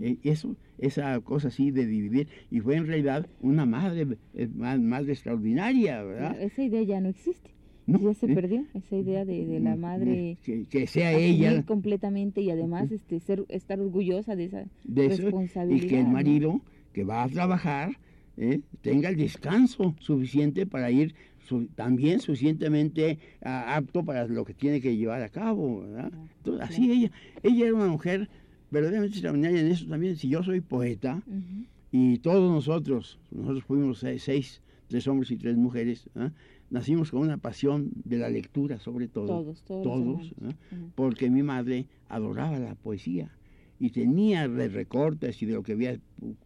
Eh, 0.00 0.18
Eso, 0.24 0.56
esa 0.78 1.20
cosa 1.20 1.48
así 1.48 1.70
de 1.70 1.86
dividir, 1.86 2.26
y 2.50 2.60
fue 2.60 2.74
en 2.74 2.86
realidad 2.88 3.26
una 3.40 3.64
madre 3.64 4.18
eh, 4.34 4.48
más, 4.54 4.80
más 4.80 5.08
extraordinaria, 5.08 6.02
¿verdad? 6.02 6.42
Esa 6.42 6.62
idea 6.64 6.82
ya 6.82 7.00
no 7.00 7.08
existe. 7.08 7.53
No, 7.86 7.98
ya 8.00 8.14
se 8.14 8.26
¿eh? 8.26 8.34
perdió 8.34 8.64
esa 8.74 8.96
idea 8.96 9.24
de, 9.24 9.44
de 9.46 9.60
la 9.60 9.76
Mm, 9.76 9.80
madre 9.80 10.38
que, 10.42 10.64
que 10.66 10.86
sea 10.86 11.12
ella 11.12 11.62
completamente 11.64 12.40
y 12.40 12.50
además 12.50 12.90
este 12.90 13.20
ser 13.20 13.44
estar 13.48 13.78
orgullosa 13.80 14.36
de 14.36 14.44
esa 14.46 14.64
de 14.84 15.06
eso, 15.06 15.14
y 15.14 15.20
responsabilidad. 15.22 15.88
que 15.88 15.98
el 15.98 16.04
¿no? 16.06 16.12
marido 16.12 16.60
que 16.92 17.04
va 17.04 17.22
a 17.24 17.28
trabajar 17.28 17.98
eh, 18.36 18.60
tenga 18.80 19.08
el 19.10 19.16
descanso 19.16 19.94
suficiente 20.00 20.66
para 20.66 20.90
ir 20.90 21.14
su- 21.46 21.66
también 21.74 22.20
suficientemente 22.20 23.18
apto 23.42 24.04
para 24.04 24.26
lo 24.26 24.44
que 24.44 24.54
tiene 24.54 24.80
que 24.80 24.96
llevar 24.96 25.22
a 25.22 25.28
cabo, 25.28 25.82
¿verdad? 25.82 26.10
Claro, 26.10 26.28
Entonces, 26.38 26.68
así 26.70 26.90
ella, 26.90 27.10
ella 27.42 27.66
era 27.66 27.74
una 27.74 27.86
mujer 27.88 28.28
verdaderamente 28.70 29.16
extraordinaria 29.16 29.60
en 29.60 29.66
eso 29.68 29.86
también. 29.86 30.16
Si 30.16 30.28
yo 30.28 30.42
soy 30.42 30.60
poeta 30.60 31.22
Ujú. 31.26 31.66
y 31.92 32.18
todos 32.18 32.50
nosotros, 32.50 33.20
nosotros 33.30 33.62
fuimos 33.64 33.98
seis, 33.98 34.22
seis, 34.24 34.62
tres 34.88 35.06
hombres 35.08 35.30
y 35.30 35.36
tres 35.36 35.56
mujeres, 35.56 36.08
¿ah? 36.14 36.30
nacimos 36.70 37.10
con 37.10 37.20
una 37.20 37.36
pasión 37.38 37.90
de 38.04 38.18
la 38.18 38.28
lectura 38.28 38.78
sobre 38.78 39.08
todo. 39.08 39.26
Todos, 39.26 39.62
todos. 39.64 39.82
todos. 39.82 40.32
Ujú. 40.32 40.90
porque 40.94 41.30
mi 41.30 41.42
madre 41.42 41.86
adoraba 42.08 42.58
la 42.58 42.74
poesía 42.74 43.30
y 43.78 43.90
tenía 43.90 44.48
de 44.48 44.68
recortes 44.68 45.42
y 45.42 45.46
de 45.46 45.54
lo 45.54 45.62
que 45.62 45.72
había 45.72 45.98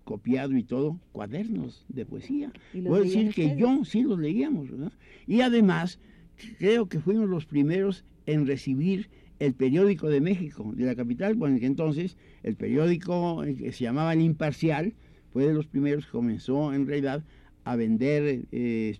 copiado 0.05 0.57
y 0.57 0.64
todo, 0.64 0.98
cuadernos 1.12 1.85
de 1.88 2.07
poesía. 2.07 2.53
¿Y 2.72 2.81
los 2.81 2.88
Puedo 2.88 3.05
decir 3.05 3.35
que 3.35 3.42
ustedes? 3.42 3.59
yo 3.59 3.85
sí 3.85 4.03
los 4.03 4.18
leíamos. 4.18 4.68
Y 5.27 5.42
además, 5.42 6.01
creo 6.59 6.88
que 6.88 7.01
fuimos 7.01 7.29
los 7.29 7.44
primeros 7.44 8.05
en 8.27 8.46
recibir 8.46 9.11
el 9.38 9.55
periódico 9.55 10.09
de 10.09 10.20
México, 10.20 10.72
de 10.74 10.85
la 10.85 10.96
capital, 10.96 11.35
bueno, 11.35 11.59
que 11.61 11.66
entonces 11.66 12.16
el 12.42 12.57
periódico 12.57 13.44
eh, 13.44 13.55
que 13.55 13.72
se 13.72 13.85
llamaba 13.85 14.12
El 14.12 14.22
Imparcial 14.22 14.94
fue 15.33 15.46
de 15.46 15.55
los 15.55 15.66
primeros 15.66 16.07
que 16.07 16.12
comenzó 16.12 16.72
en 16.72 16.87
realidad 16.87 17.22
a 17.72 17.76
vender 17.76 18.46
eh, 18.50 18.96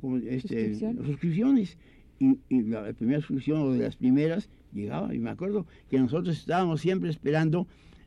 como 0.00 0.18
este, 0.18 0.74
Suscripciones. 0.74 1.06
suscripciones. 1.06 1.78
Y, 2.20 2.38
y 2.48 2.62
la 2.62 2.92
primera 2.92 3.20
suscripción 3.20 3.62
o 3.62 3.72
de 3.72 3.80
las 3.80 3.96
primeras 3.96 4.48
llegaba, 4.72 5.14
y 5.14 5.18
me 5.18 5.30
acuerdo 5.30 5.66
que 5.90 5.98
nosotros 5.98 6.36
estábamos 6.38 6.80
siempre 6.80 7.10
esperando 7.10 7.66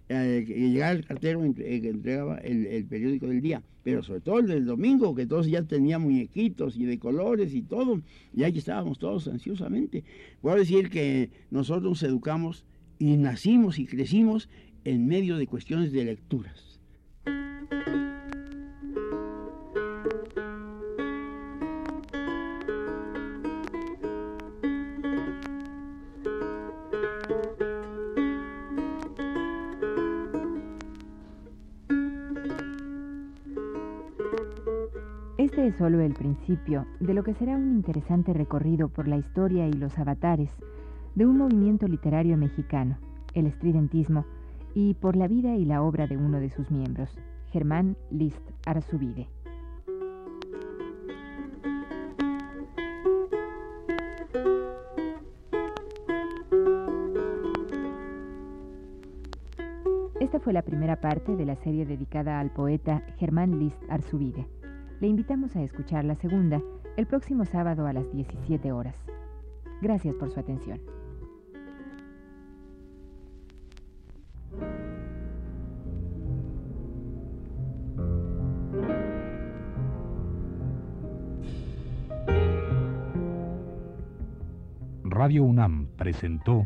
eh, 0.09 0.45
que 0.47 0.53
llegara 0.69 0.93
el 0.93 1.05
cartero 1.05 1.43
eh, 1.43 1.53
que 1.81 1.89
entregaba 1.89 2.37
el, 2.37 2.65
el 2.67 2.85
periódico 2.85 3.27
del 3.27 3.41
día, 3.41 3.63
pero 3.83 4.03
sobre 4.03 4.21
todo 4.21 4.39
el 4.39 4.47
del 4.47 4.65
domingo, 4.65 5.13
que 5.15 5.25
todos 5.25 5.47
ya 5.47 5.63
tenían 5.63 6.03
muñequitos 6.03 6.77
y 6.77 6.85
de 6.85 6.99
colores 6.99 7.53
y 7.53 7.63
todo, 7.63 8.01
y 8.33 8.43
ahí 8.43 8.57
estábamos 8.57 8.99
todos 8.99 9.27
ansiosamente. 9.27 10.03
Puedo 10.41 10.57
decir 10.57 10.89
que 10.89 11.29
nosotros 11.51 11.83
nos 11.83 12.03
educamos 12.03 12.63
y 12.99 13.17
nacimos 13.17 13.79
y 13.79 13.85
crecimos 13.85 14.47
en 14.85 15.07
medio 15.07 15.37
de 15.37 15.47
cuestiones 15.47 15.91
de 15.91 16.05
lecturas. 16.05 16.76
Solo 35.77 36.01
el 36.01 36.13
principio 36.13 36.85
de 36.99 37.13
lo 37.13 37.23
que 37.23 37.33
será 37.33 37.55
un 37.55 37.69
interesante 37.69 38.33
recorrido 38.33 38.89
por 38.89 39.07
la 39.07 39.17
historia 39.17 39.67
y 39.67 39.73
los 39.73 39.97
avatares 39.99 40.51
de 41.15 41.25
un 41.25 41.37
movimiento 41.37 41.87
literario 41.87 42.37
mexicano, 42.37 42.97
el 43.33 43.47
estridentismo, 43.47 44.25
y 44.73 44.93
por 44.95 45.15
la 45.15 45.27
vida 45.27 45.55
y 45.55 45.65
la 45.65 45.81
obra 45.81 46.07
de 46.07 46.17
uno 46.17 46.39
de 46.39 46.49
sus 46.49 46.69
miembros, 46.69 47.09
Germán 47.51 47.95
List 48.11 48.41
Arzubide. 48.65 49.27
Esta 60.19 60.39
fue 60.39 60.53
la 60.53 60.61
primera 60.61 60.99
parte 60.99 61.35
de 61.35 61.45
la 61.45 61.55
serie 61.55 61.85
dedicada 61.85 62.39
al 62.39 62.51
poeta 62.51 63.03
Germán 63.17 63.59
List 63.59 63.81
Arzubide. 63.89 64.56
Le 64.99 65.07
invitamos 65.07 65.55
a 65.55 65.61
escuchar 65.61 66.05
la 66.05 66.15
segunda 66.15 66.59
el 66.95 67.05
próximo 67.05 67.45
sábado 67.45 67.85
a 67.85 67.93
las 67.93 68.11
17 68.11 68.71
horas. 68.71 68.95
Gracias 69.81 70.15
por 70.15 70.31
su 70.31 70.39
atención. 70.39 70.81
Radio 85.03 85.43
UNAM 85.43 85.87
presentó 85.95 86.65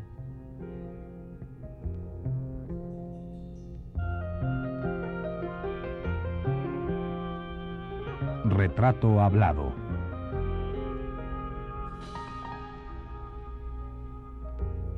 Retrato 8.81 9.21
Hablado. 9.21 9.71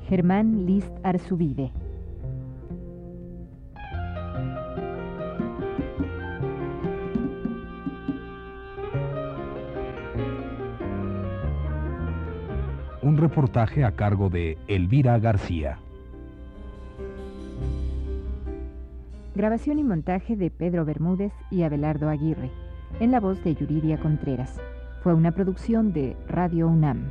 Germán 0.08 0.66
List 0.66 0.90
Arzubide. 1.04 1.74
Un 13.02 13.18
reportaje 13.18 13.84
a 13.84 13.92
cargo 13.98 14.30
de 14.30 14.58
Elvira 14.70 15.20
García. 15.20 15.78
Grabación 19.36 19.78
y 19.80 19.84
montaje 19.84 20.38
de 20.38 20.50
Pedro 20.50 20.86
Bermúdez 20.86 21.34
y 21.52 21.64
Abelardo 21.64 22.08
Aguirre 22.08 22.63
en 23.00 23.12
la 23.12 23.20
voz 23.20 23.44
de 23.44 23.56
Yuridia 23.56 23.98
Contreras. 23.98 24.60
Fue 25.02 25.14
una 25.14 25.32
producción 25.32 25.94
de 25.94 26.16
Radio 26.28 26.68
UNAM. 26.68 27.10